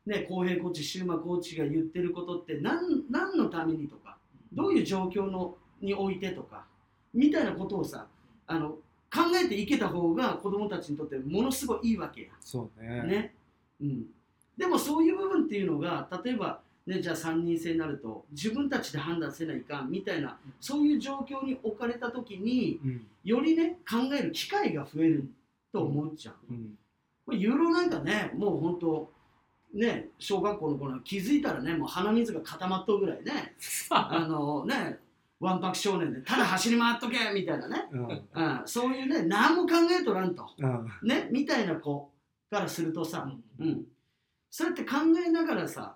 [0.05, 4.17] ね浩平コーチシューマコーチが言ってることって何何のためにとか
[4.53, 6.65] どういう状況のにおいてとか
[7.13, 8.07] みたいなことをさ
[8.47, 8.77] あの
[9.13, 12.27] 考えていけた方が子どもたちにとってものすごいいいわけや。
[12.41, 13.03] そうね。
[13.03, 13.33] ね。
[13.81, 14.05] うん、
[14.57, 23.07] でもそういう部分っていうのが例えば、ね、じゃあ3人制になると自分たちで判断せないかんみたいなそういう状況に置かれた時にうん。
[23.23, 25.27] よりね考える機会が増える
[25.73, 26.53] と思っちゃう。
[26.53, 27.39] うん。
[27.39, 29.11] ユーロなんかねもう本当
[29.73, 33.55] ね小学校の頃は気づいたらねもう鼻水が固まっとうぐらいね
[33.89, 34.99] あのね
[35.39, 38.07] わんぱく少年でただ走り回っとけみたいなね、うん。
[38.07, 40.47] うん、そういうね何も考えとらんと。
[40.59, 40.87] うん。
[41.01, 42.11] ねみたいな子
[42.51, 43.27] からするとさ、
[43.59, 43.85] うん、
[44.51, 45.95] そうやって考えながらさ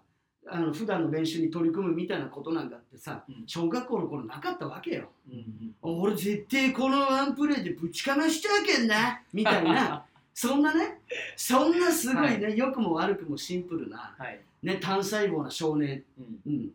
[0.51, 3.43] あの普段の練習に取り組むみたいなことなんかってさうん。
[3.45, 5.09] 小学校の頃なかったわけよ。
[5.31, 10.05] うんうん俺絶対このワンプレーでぶちかましちゃうけんなみたいな。
[10.33, 11.01] そんなね
[11.35, 14.39] そんなすごいね、良くも悪くもシンプルな、はい。
[14.63, 16.39] ね、単細胞な少年、うん。
[16.45, 16.71] うん、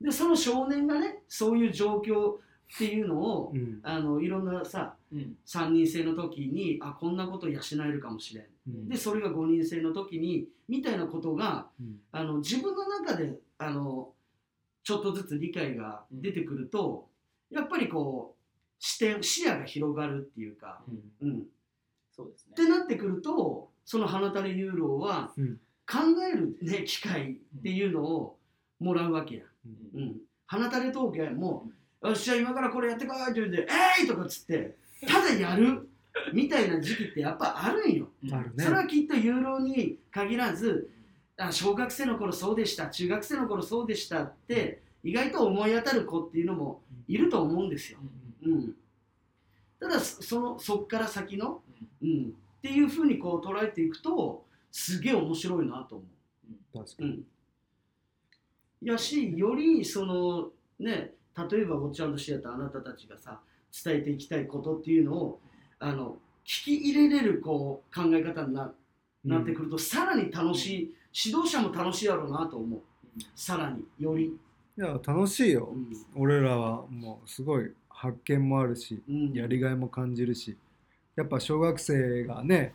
[0.00, 2.38] でその少年がねそういう状況っ
[2.76, 3.80] ていうのを、うん。
[3.82, 5.36] あのいろんなさうん。
[5.46, 11.96] 3人制の時にあこんなこと養えるかもしれんでそれが5人制の時にみたいなことがうん。
[12.12, 14.12] あの自分の中であの
[14.82, 17.08] ちょっとずつ理解が出てくると、
[17.50, 18.42] やっぱりこう
[18.78, 20.82] 視点視野が広がるっていうか、
[21.20, 21.42] うん。
[22.14, 22.54] そうですね。
[22.54, 25.60] てなってくるとその花垂れユーロはうん。
[25.88, 25.98] 考
[26.28, 28.38] える、ね、機会っていうのを
[28.80, 29.44] もらうわけや。
[29.94, 30.02] うん。
[30.02, 31.70] うん、花垂れ陶芸も
[32.02, 35.88] 「よっしゃ今からこれやってこい」って言うんで「えい!」とかっつってただやる
[36.32, 38.08] みたいな時期ってやっぱあるんよ。
[38.24, 38.64] うんあるね。
[38.64, 40.90] それはきっとユーロに限らず
[41.36, 47.98] あ小学生の頃そうでした中学生の頃そうでしたって意外と思い当たる子っていうのもいると思うんですよ。
[48.42, 48.74] うんうん、
[49.78, 51.62] ただそそのそっから先の、
[52.02, 52.08] うん。
[52.08, 56.04] うん、っていうふうにこう捉えていくとすげえ面白いなと思
[56.84, 57.04] 確かう。
[57.04, 57.24] うにん、
[58.82, 60.48] やしよりその
[60.78, 61.12] ね
[61.50, 63.40] 例えばウォッチャンドシアターあなたたちがさ
[63.84, 65.40] 伝えていきたいことっていうのを
[65.78, 68.72] あの聞き入れれるこう考え方にな
[69.24, 72.80] なってくると、さらに楽しい指導者も楽しいやろうなと思う。
[73.34, 76.22] さらにより、いや楽しいよ、うん。
[76.22, 80.54] 俺らはもうすごい発見もあるしうん、やりがいも感じるし
[81.16, 82.74] やっぱ小学生がね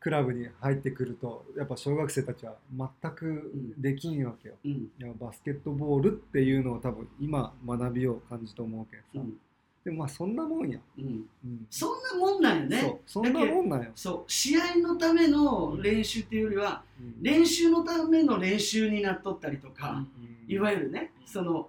[0.00, 4.70] クラブに入ってくるとやっぱ小学生たちは全くできんわけよ、うん。
[4.70, 9.38] いやバスケットボールっていうのを多分今学びを感じと思うけどさ、うん
[9.84, 11.66] でもまあそんなもんや、うん、うん。
[11.70, 12.80] そんなもんなんよね。
[12.80, 12.98] そう。
[13.06, 14.30] そんなもんなんよ、そう。
[14.30, 17.22] 試合のための練習っていうよりはうん。
[17.22, 20.54] 練習のための練習になっとったりとか、うん。
[20.54, 21.68] いわゆるねその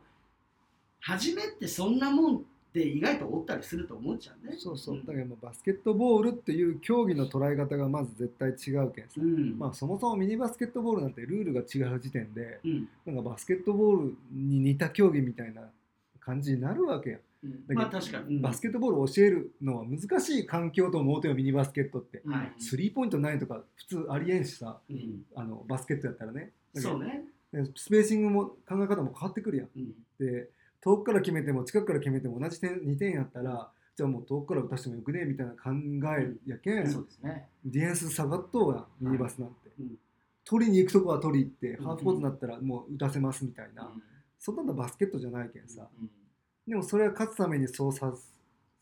[0.99, 2.41] 初めってそんなもんっ
[2.74, 4.55] て意外とおったりすると思っちゃうね。
[4.57, 5.05] そうそう、ん。
[5.05, 9.57] だからまあバスケットボールっていう競技の捉え方がまず絶対違うけんさ、うん。
[9.57, 12.89] まあ、そもそもミニバスケットボールなんてルールが違う時点でうん。
[13.05, 15.62] なんかバスケットボールに似た競技みたいな
[16.20, 17.20] 感じになるわけやん
[17.70, 18.42] まあ確かに、うん。
[18.42, 22.34] バスケットボールを教えるのは難しい環境と思うてよミニバスケットってうん。
[22.34, 22.54] はい。
[22.60, 25.24] スリーポイントないとか普通ありえんしさうん。
[25.36, 26.52] あのバスケットやったらね。
[26.76, 29.70] そうね、でスペーシングも考え方も変わってくるやん。
[29.76, 29.94] うん。
[30.20, 30.50] で
[30.82, 35.72] 遠くから決めても近くから決めても同じ点2点やったらじゃあもう遠くから打たしてもよくねみたいな考
[36.18, 37.48] えやけん、そうですね。
[37.66, 39.98] ディフェンス下がっとうやんミニバスなんて、うん。
[40.46, 41.86] 取りに行くとこは取り行って、うん。
[41.86, 43.92] ハーフコートになったらもう打たせますみたいな、
[44.39, 46.10] そんなのバスケットじゃないけんさ、うん
[46.68, 48.14] でもそれは勝つためにそうさ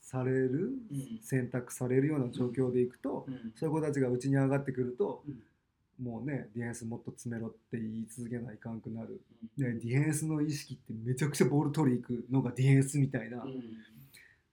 [0.01, 1.19] される、うん。
[1.21, 3.53] 選択されるような状況でいくと、うん。
[3.55, 6.05] そういう子たちがうちに上がってくると、うん。
[6.05, 9.21] もうねディフェンスもっと詰めろって言い続けないかんくなる、
[9.57, 9.80] うん。
[9.80, 13.61] でディフェンスの意識ってめちゃくちゃボール取りに行くのがディフェンスみたいな、うん。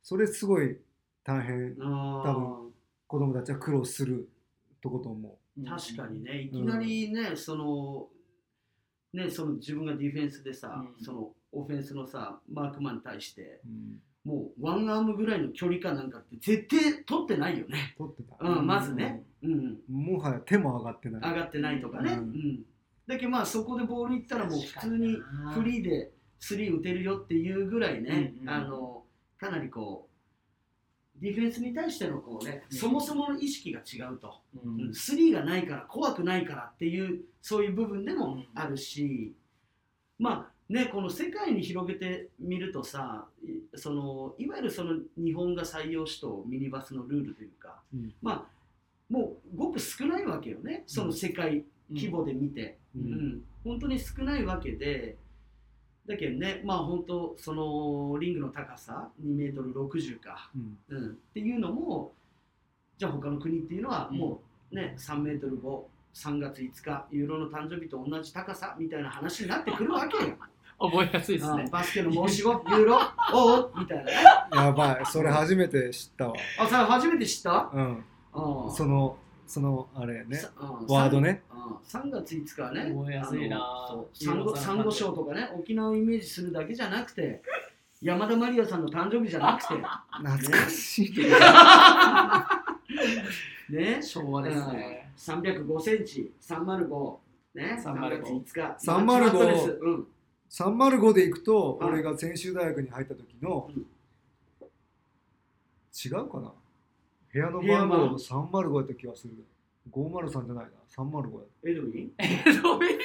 [0.03, 0.77] それすごい
[1.25, 1.77] 大変。
[1.77, 2.73] 多分
[3.07, 4.29] 子供たちは苦労する
[4.83, 6.43] とこと思確かにね。
[6.43, 8.09] いきなりね、その
[9.15, 11.05] ねその自分がディフェンスでさ、うん。
[11.05, 14.01] そのオフェンスのさマークマンに対してう、うん。
[14.25, 21.31] もうワンアームぐらいの距離感なんかって絶対取ってないよね、取ってた、うん、まずね、うん、もはや手も上がってない。
[21.31, 22.25] 上がってないとかね、ううん。
[22.31, 22.65] ん
[23.07, 25.17] だけどまあそこでボールいったらもう普通に
[25.55, 29.03] フリーでスリー打てるよっていうぐらいね、うんうんあの
[29.39, 30.09] かなりこ
[31.19, 32.77] うディフェンスに対してのこうね、うん。
[32.77, 39.35] そもそもの意識が違うと、ううんん、スリーがないから怖くないからっていうそういう部分でもあるし、
[40.19, 48.13] まあねこの世界に広げてみるとさいそのいわゆるその日本が採用しとミニバスのルールというか、うん。
[48.23, 48.57] まあ
[49.09, 50.83] もうごく少ないわけよね。
[50.87, 52.79] その世界規模で見て。
[52.97, 53.07] ううん。
[53.37, 55.17] ん、本当に少ないわけで、
[56.07, 60.51] だけどね、まあ本当、そのリングの高さ、2メートル60か、
[60.91, 60.97] うん。
[60.97, 62.13] うん、っていうのも、
[62.99, 64.41] じゃあ他の国っていうのは、も
[64.73, 65.83] うね、3メートル5、
[66.15, 70.37] 3月5日、ユーロの誕生日と同じ高さみたいな話になってくるわけよ。
[70.79, 71.65] 覚えやすいですね。
[71.67, 72.99] あバスケの申し子、ユーロ、
[73.33, 74.13] おうみたいなね。
[74.53, 76.35] やばいそれ初めて知ったわ。
[76.59, 77.71] あ、それ初めて知った？
[77.73, 78.05] うん。
[78.35, 78.73] うん。
[78.73, 79.17] その
[79.47, 80.37] そのあれね。
[80.37, 81.43] さうんワードね。
[81.51, 81.77] うん。
[81.87, 83.89] 3月5日はね、覚えやすいな。
[84.13, 87.43] サンゴサンゴ礁とかね、沖縄をイメージするだけじゃなくて、
[88.03, 91.15] 山田マリアさんの誕生日じゃなくて、懐かしい
[93.73, 95.11] ね、 昭和ですね。
[95.29, 95.41] うん。
[95.41, 97.17] 305センチ、305、
[97.55, 100.07] ね、3 305月5日、305マッチマットレスうん、
[100.51, 103.87] 305でいくとはい俺が専修大学に入った時のうん
[106.05, 106.53] 違うかな？
[107.33, 108.17] 部屋の部屋番番号。
[108.17, 109.35] 305やった気がする
[109.91, 110.71] 503じゃないな。
[110.97, 112.13] 305やエドウィン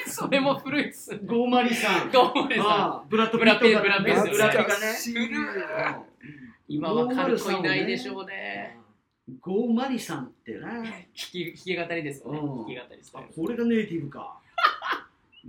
[0.06, 1.20] それも古いっすね。
[1.24, 6.06] ゴーマリさん、どうもですああブラッドピブラピットがブラピですよブラピがね、
[6.68, 8.78] 今は軽子いないでしょうね。
[9.40, 10.84] ゴーマリさんってね弾
[11.14, 12.38] き弾き語りですよね。
[12.38, 12.46] うん。
[12.46, 13.28] 弾き語りですあね。
[13.34, 14.38] これがネイティブか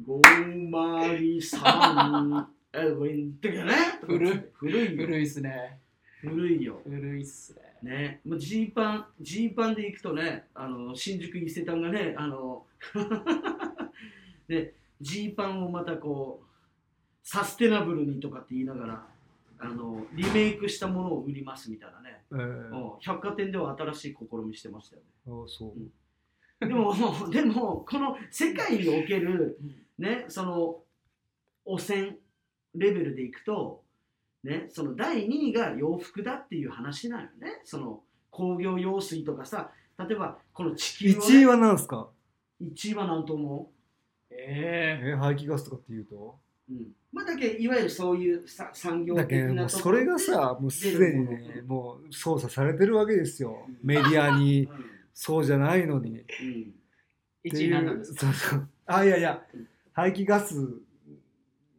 [0.01, 3.73] ゴーマリさんエルウィンってね。
[4.01, 4.41] 古い。
[4.53, 5.05] 古いよ。
[5.05, 5.77] 古いっすね。
[6.19, 6.81] 古いよ。
[6.83, 7.61] 古いっすね。
[7.83, 12.65] ね、もうジーパン、ジーパンで行くとね、あの新宿伊勢丹がね、あの
[14.47, 16.47] で、 ジーパンをまたこう、
[17.21, 19.07] サステナブルにとかって言いながら、
[19.59, 22.69] あのリメイクしたものを売りますみたいなね、えー。
[22.69, 25.79] うん百貨店では新しい試みしてましたよあそう。
[25.79, 25.87] ね。
[26.67, 26.95] でも、
[27.29, 29.59] でも、この世界における、
[29.97, 30.81] ね、その
[31.65, 32.17] 汚染
[32.75, 33.83] レベルでいくと、
[34.43, 37.61] ね、その第2位が洋服だっていう話なのよね。
[37.63, 42.09] その工業用水とかさ、例えばこの地球を、ね、1位は何すか
[42.61, 43.71] ？1位は何と思
[44.31, 46.39] ええ排気ガスとかっていうと？
[46.69, 53.67] う、うん、まあだけいわゆるそういうさ産業的だけどもなとこうそれがさもうすでにねもう操作されてるわけですよ。
[53.83, 54.67] メディアに。
[55.13, 56.09] そうじゃないのに。
[56.09, 56.17] うん。
[56.17, 56.73] うん
[57.45, 58.19] え1位何なんですか？
[58.21, 58.69] そうそう。
[58.87, 59.45] あいやいや
[59.93, 60.79] 排気ガス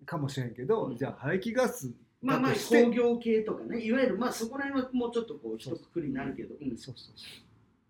[0.06, 0.96] かもしれんけど、うん。
[0.96, 1.92] じゃあ排気ガス
[2.22, 3.80] まあまあ工業系とかね。
[3.80, 6.76] いわゆるまあそこら辺はもうちょっとこう一括りになるけど、うん。
[6.76, 7.24] そうそうそ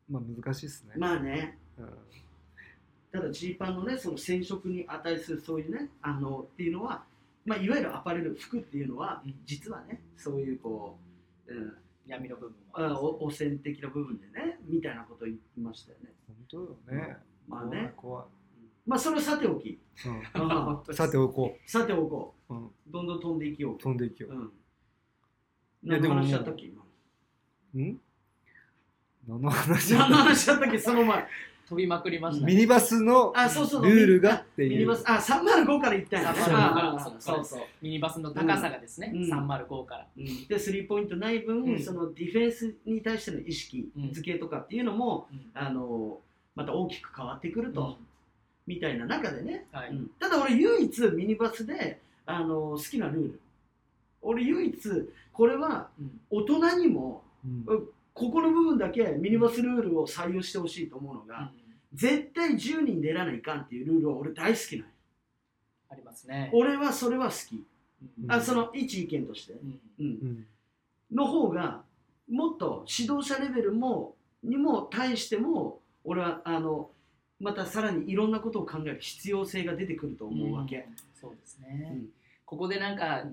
[0.08, 0.12] う。
[0.12, 1.58] まあ難しいっすね、まあね。
[1.78, 1.88] うん。
[3.12, 7.04] ただジーパンのねその染色に値するそういうねあのっていうのは、
[7.44, 9.34] まあ、いわゆるアパレル服っていうのは、うん。
[9.46, 10.98] 実はねそういうこ
[11.46, 11.72] う、うん、
[12.06, 16.10] 闇の部分もありますあお汚染的な部分でねみたいなことを言ってましたよね。
[16.26, 16.56] 本当
[16.96, 17.16] よね、
[17.46, 17.92] まあね。
[17.96, 18.24] 怖い
[18.86, 19.78] まあそれはさておき。
[20.06, 20.22] うん、
[20.94, 23.78] さておこさておこう、うん、うどんどん飛んでいきよう。
[23.78, 24.34] 飛んでいきよう。
[24.34, 24.52] ん。
[25.84, 26.82] いやでも何の話だったっけ今
[27.74, 28.00] う、ん？
[29.28, 31.26] 何の話何の話だったっけその前。
[31.66, 32.52] 飛びまくりましたね。
[32.52, 34.70] ミニバスのあそうそうルールがっていう。
[34.70, 35.02] ミニバス。
[35.06, 36.32] あ305から行ったんや。
[36.32, 37.00] ね305ああ。
[37.00, 37.44] そうそう。
[37.44, 39.32] そうミニバスの高さがですね、うん。
[39.32, 40.06] 305から。
[40.16, 40.46] うん。
[40.46, 41.80] でスリーポイントない分、うん。
[41.80, 44.02] そのディフェンスに対しての意識うん。
[44.10, 45.50] づけとかっていうのも、うん。
[45.54, 46.20] あの
[46.54, 47.96] また大きく変わってくると、
[48.66, 49.90] みたいな中でね、はい。
[49.90, 50.10] うん。
[50.18, 53.40] ただ俺唯一ミニバスであの好きなルール。
[54.22, 54.78] 俺唯一
[55.32, 56.20] これはうん。
[56.30, 57.64] 大人にもうん。
[58.14, 61.50] ここの部分だけミニバスルールを採用してほしいと思うのが、
[61.92, 64.88] 絶対10人出らないかんっていうルールは俺大好きなの
[65.90, 66.50] ありますね。
[66.54, 67.64] 俺はそれは好き、
[68.22, 68.32] うん。
[68.32, 69.80] あその一意見として、うん。
[69.98, 70.06] うん。
[70.06, 70.46] うん。
[71.12, 71.82] の方が
[72.30, 76.90] もっと指導者レベルもにも対しても俺はあの
[77.40, 80.84] またさらにいろんなことを考える必要性が出てくると思うわけ、ん。
[81.20, 82.06] そうですね、うん。
[82.44, 83.24] ここでなんか、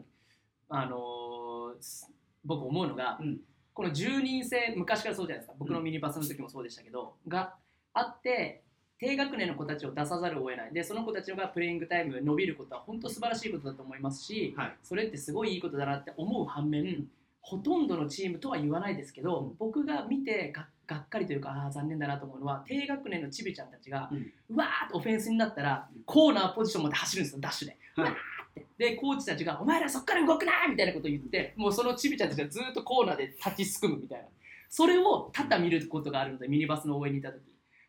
[0.70, 2.12] あのーす
[2.44, 3.40] 僕思うのが、うん。
[3.74, 5.56] この住人制昔からそうじゃないですか。
[5.58, 7.54] 僕のミニバスの時もそうでしたけど、が
[7.94, 8.64] あって
[9.00, 10.74] 低学年の子たちを出さざるを得ない。
[10.74, 14.78] でその子たちがプレイングタイム伸びることは本当素晴らしいことだと思いますし、はい。
[14.84, 17.08] それってすごいいいことだなって思う反面
[17.42, 19.56] ほとんどのチームとは言わないですけど、うん。
[19.58, 24.10] 僕が見てががっかりというかあー残念だなと思うのは低学年のちびちゃんたちが、
[24.50, 27.78] うわーっとオフェンスになったらコーナーポジションまで走るんですよダッシュで。
[27.96, 28.10] はい。
[28.10, 28.66] うわーって。
[28.78, 34.26] でコーチたちが「お前らそっから動くな!」みたいなことを言ってもうそのちびちゃんたちがずっとコーナーで立ちすくむみたいな。
[34.70, 37.42] それを多々見ることがあるのでミニバスの応援にいた時。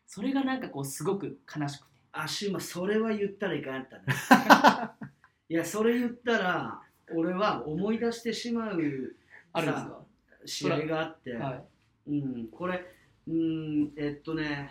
[0.05, 1.93] それがなんかこうすごく悲しくて。
[2.13, 4.03] あシューマそれは言ったらいかんやったね。
[5.49, 6.81] いやそれ言ったら
[7.13, 9.15] 俺は思い出してしまう
[9.51, 10.03] あるんですか？
[10.45, 11.63] 試合があって、はい
[12.07, 12.83] うん、これ、
[13.27, 14.69] うん、えっとね、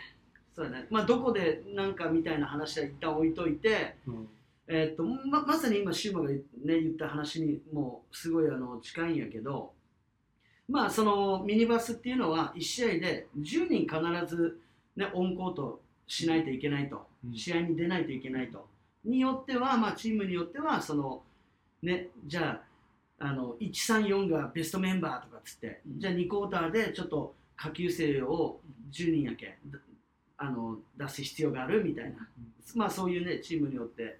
[0.54, 4.28] そうだね、まあ、どこでなんかみたいな話は一旦置いといて、うん。
[4.68, 9.72] えっと、ままさに今、シューマが、ね、言った話にもすごいあの近いんやけど、
[10.68, 14.58] まあ、そのミニバスっていうのは、1試合で10人必ず、
[14.96, 17.34] ね、オンコートしないといけないと、うん。
[17.34, 18.68] 試合に出ないといけないと。
[19.04, 21.22] によっては、まあ、チームによっては、その、
[21.82, 22.71] ね、じゃあ、
[23.24, 26.00] あの134がベストメンバーとかっつって、うん。
[26.00, 28.58] じゃあ2クォーターでちょっと下級生を
[28.90, 29.78] 10人やけだ
[30.38, 32.28] あの出す必要があるみたいな、
[32.74, 34.18] まあそういうねチームによって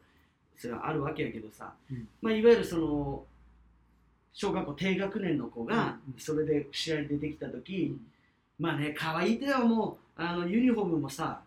[0.57, 2.09] それはあるわけやけどさ、うん。
[2.23, 3.25] まあ、いわゆるその
[4.33, 8.01] 小学校低学年の子がうんそれで試合に出てきた時、うん。
[8.65, 11.41] まあね可愛い手はもうあのユニフォームもさ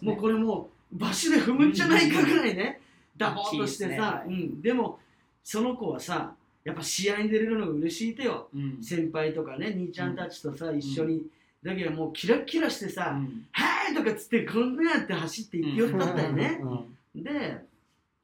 [0.00, 2.80] もうこれもうバッシュで踏むんじゃないかぐらいね、
[3.14, 4.98] ダボーっとしてさ、はいうん、でも
[5.42, 6.32] その子はさ
[6.64, 8.48] やっぱ試合に出れるのが嬉しいてよ。
[8.54, 8.82] うん。
[8.82, 11.26] 先輩とかね兄ちゃんたちとさ、一緒に。
[11.62, 17.22] だけどもうキラッキラしてさ「うんはーい!」とかっつってこんなやって走って行きよったったよね、うん。
[17.22, 17.64] で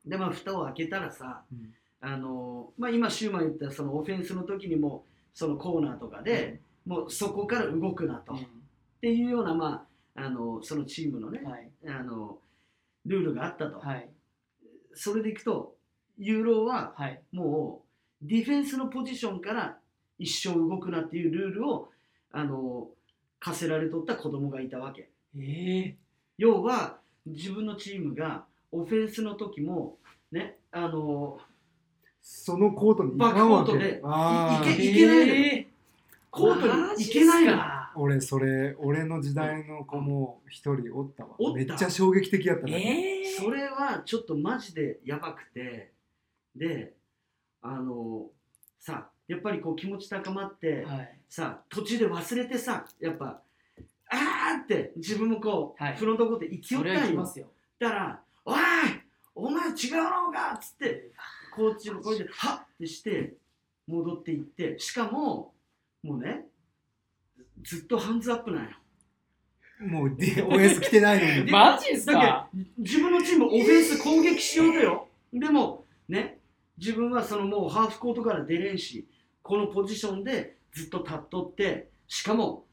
[0.04, 1.72] でまあ蓋を開けたらさうん。
[2.02, 8.46] あの、まあ、今シューマン言ったそのオフェンスの時にもそのコーナーとかで、もうそこから動くなと、っうん。
[9.00, 11.70] ていうような、まあ、あのそのチームのね、はい。
[11.86, 12.38] あの
[13.06, 14.08] ルールがあったと、はい。
[14.94, 15.76] それでいくと
[16.18, 17.22] ユーロははい。
[17.32, 17.79] もう
[18.22, 19.78] ディフェンスのポジションから
[20.18, 21.90] 一生動くなっていうルールを
[22.32, 22.88] あの
[23.38, 25.08] 課せられとった子供がいたわけ。
[25.38, 25.96] え
[26.36, 29.96] 要は自分のチームがオフェンスの時も
[30.30, 31.38] ねあの
[32.22, 33.72] そのコートに行バックかんわけ。
[33.72, 35.34] コートでいけいけないのよ。
[35.34, 35.66] え
[36.30, 41.30] コートに行けないのか俺それ俺の時代の子も一人おったわ。
[41.38, 41.56] おった。
[41.56, 45.92] めっちゃ衝撃的やったね、えー、それはちょっとマジでやばくて。
[46.54, 46.94] で
[47.62, 48.26] あの
[48.78, 51.16] さやっぱりこう気持ち高まって、はい。
[51.28, 53.40] さ途中で忘れてさやっぱ
[54.08, 55.96] あーって自分もこう、はい。
[55.96, 57.06] フロントコートで行きよったんよ。
[57.06, 57.46] きますよ。
[57.78, 58.60] だから「おい
[59.34, 61.10] お前違うのか!」っつって
[61.54, 63.34] コーチの声で「はっ!」ってして
[63.86, 65.54] 戻っていってしかも
[66.02, 66.46] もうね
[67.62, 68.70] ずっとハンズアップなんよ。
[69.80, 71.50] もうで OS 来てないのに。
[71.52, 75.08] マジっすだかけど自分のチームオフェンス攻撃しようとよ。
[75.32, 75.79] でもね
[76.80, 79.06] 自分はそのもうハーフコートから出れんし
[79.42, 82.64] このポジションでずっと立っとってしかも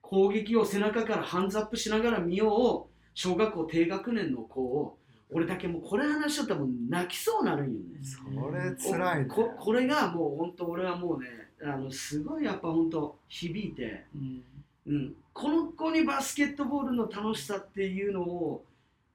[0.00, 4.96] 攻撃を背中からハンズアップしながら見よう小学校低学年の子を
[5.30, 8.00] 俺だけもうこれ話しちゃったらもう泣きそうなるんよね。
[8.02, 9.24] それ辛いね。
[9.26, 11.28] ここれがもう本当俺はもうね
[11.62, 14.42] あのすごいやっぱ本当響いてうん。
[14.84, 18.64] うん、この子にバスケットボールの楽しさっていうのを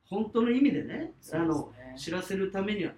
[0.09, 2.93] 本当の意味でねあそうの知らせるためには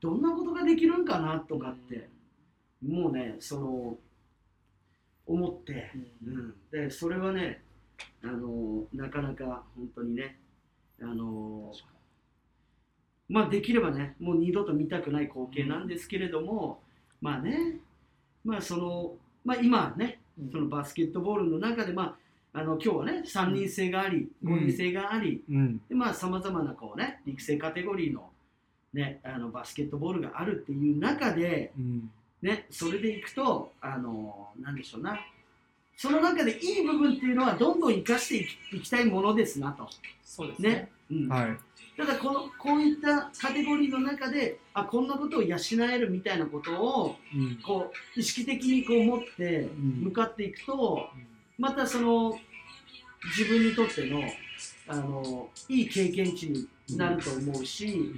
[0.00, 2.08] どんなことができるんかなとかって
[2.86, 3.96] もうねその
[5.26, 5.92] 思って、ね
[6.24, 7.62] うん、でそれはね
[8.22, 10.38] あのなかなか本当にね
[11.00, 11.72] あの
[13.28, 16.80] まあできればねもう二度と見たくない光景なんですけれども、
[17.20, 17.80] まあね
[18.44, 20.50] まあそのまあ今ねうん。
[20.50, 22.16] そのバスケットボールの中で、ま
[22.52, 25.80] あ、あの今日はね3人制があり、うん5人制がありうん。
[25.88, 28.30] でまあさまざまなこうね育成カテゴリーの,、
[28.96, 32.10] ね、あのバスケットボールがあるっていう中で、うん。
[32.42, 35.20] ね、それでいくとあのなんでしょうな。
[35.96, 39.88] その中でいい部分っていうのはどんどん生かしていきたいものですなと。
[40.24, 40.68] そうですね。
[40.70, 40.88] ね。
[41.10, 41.28] うん。
[41.28, 41.56] はい。
[41.98, 45.56] ただこのこういったカテゴリーの中であこんなことを養
[45.90, 47.56] えるみたいなことをうん。
[47.56, 50.04] こう意識的にこう持ってん。
[50.04, 51.10] 向かっていくと、
[51.58, 52.38] またその
[53.36, 54.22] 自分にとっての
[54.88, 58.12] あのいい経験値になると思うし、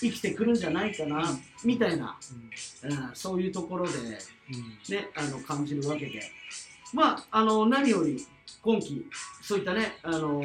[0.00, 1.24] 生きてくるんじゃないかな、
[1.64, 2.16] みたいな、
[2.82, 3.92] うん、そういうところで、
[4.88, 6.22] ね、あの感じるわけで。
[6.92, 8.24] まああの何より
[8.62, 9.04] 今季
[9.42, 10.44] そういったねあの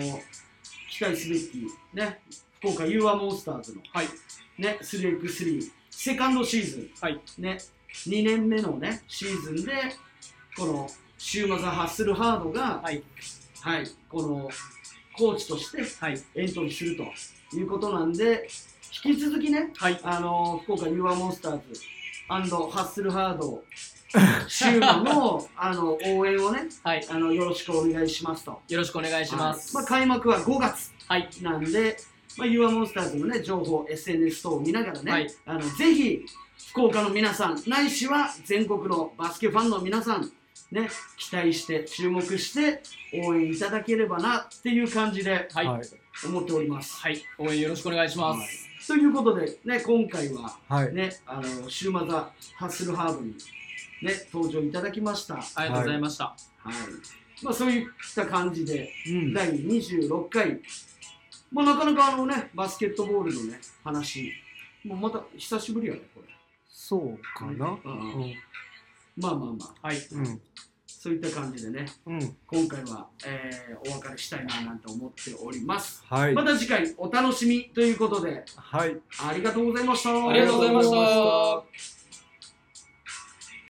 [0.89, 2.19] 期待すべきね
[2.59, 4.07] 福岡 U アモンスターズの、はい
[4.57, 7.19] ね、3x3 セカンドシーズン、はい。
[7.37, 7.57] ね、
[8.07, 9.73] 2年目のねシーズンで
[10.57, 13.03] このシューマザハッスルハードが、はい。
[13.61, 14.49] はい、この
[15.17, 16.21] コーチとしてはい。
[16.35, 17.03] エントリーすると
[17.57, 18.47] いうことなんで
[19.05, 19.99] 引き続きねはい。
[20.03, 21.81] あの福岡 U アモンスターズ
[22.27, 23.63] ハッスルハード
[24.47, 27.05] シューマのあの応援をねはい。
[27.09, 28.59] あのよろしくお願いしますと。
[28.67, 29.75] よろしくお願いします。
[29.75, 29.85] はい。
[29.85, 31.29] まあ、開幕は5月はい。
[31.41, 31.97] なんで、
[32.37, 35.27] まあ、ユアモンスターズの、ね、情報、SNS 等を見ながらね、はい。
[35.45, 36.25] あのぜひ
[36.71, 40.31] 福岡の皆さん、ないしは全国のバスケファンの皆さん、
[40.71, 42.81] ね、期待して、注目して
[43.25, 45.47] 応援いただければなっていう感じで。
[45.53, 45.67] はい。
[45.67, 45.81] はい
[46.25, 46.97] 思っております。
[46.97, 47.21] はい。
[47.37, 48.99] 応援よろしくお願いします、はい。
[48.99, 50.93] ということで、ね、今回は、はい。
[50.93, 53.35] ね、あのシューマザハッスルハードに、
[54.01, 55.35] ね、登場いただきました。
[55.35, 56.35] はいありがとうございました、
[57.43, 59.33] まあ、そういった感じで、うん。
[59.33, 60.59] 第26回、
[61.51, 64.33] まあ、なかなかあのね、バスケットボールのね、話、
[64.83, 66.27] もうまた久しぶりやね、これ。
[66.69, 67.77] そうかな。
[67.83, 68.13] うん。
[68.23, 68.35] うん。
[69.17, 69.97] まあまあまあ、はい。
[70.11, 70.41] うん
[71.01, 76.03] そういった感じでね、うん今回は、えーお別れしたいななんて思っております。
[76.05, 80.09] はいまた次回お楽しみということで、はいありがとうございました。
[80.29, 81.98] ありがとうございました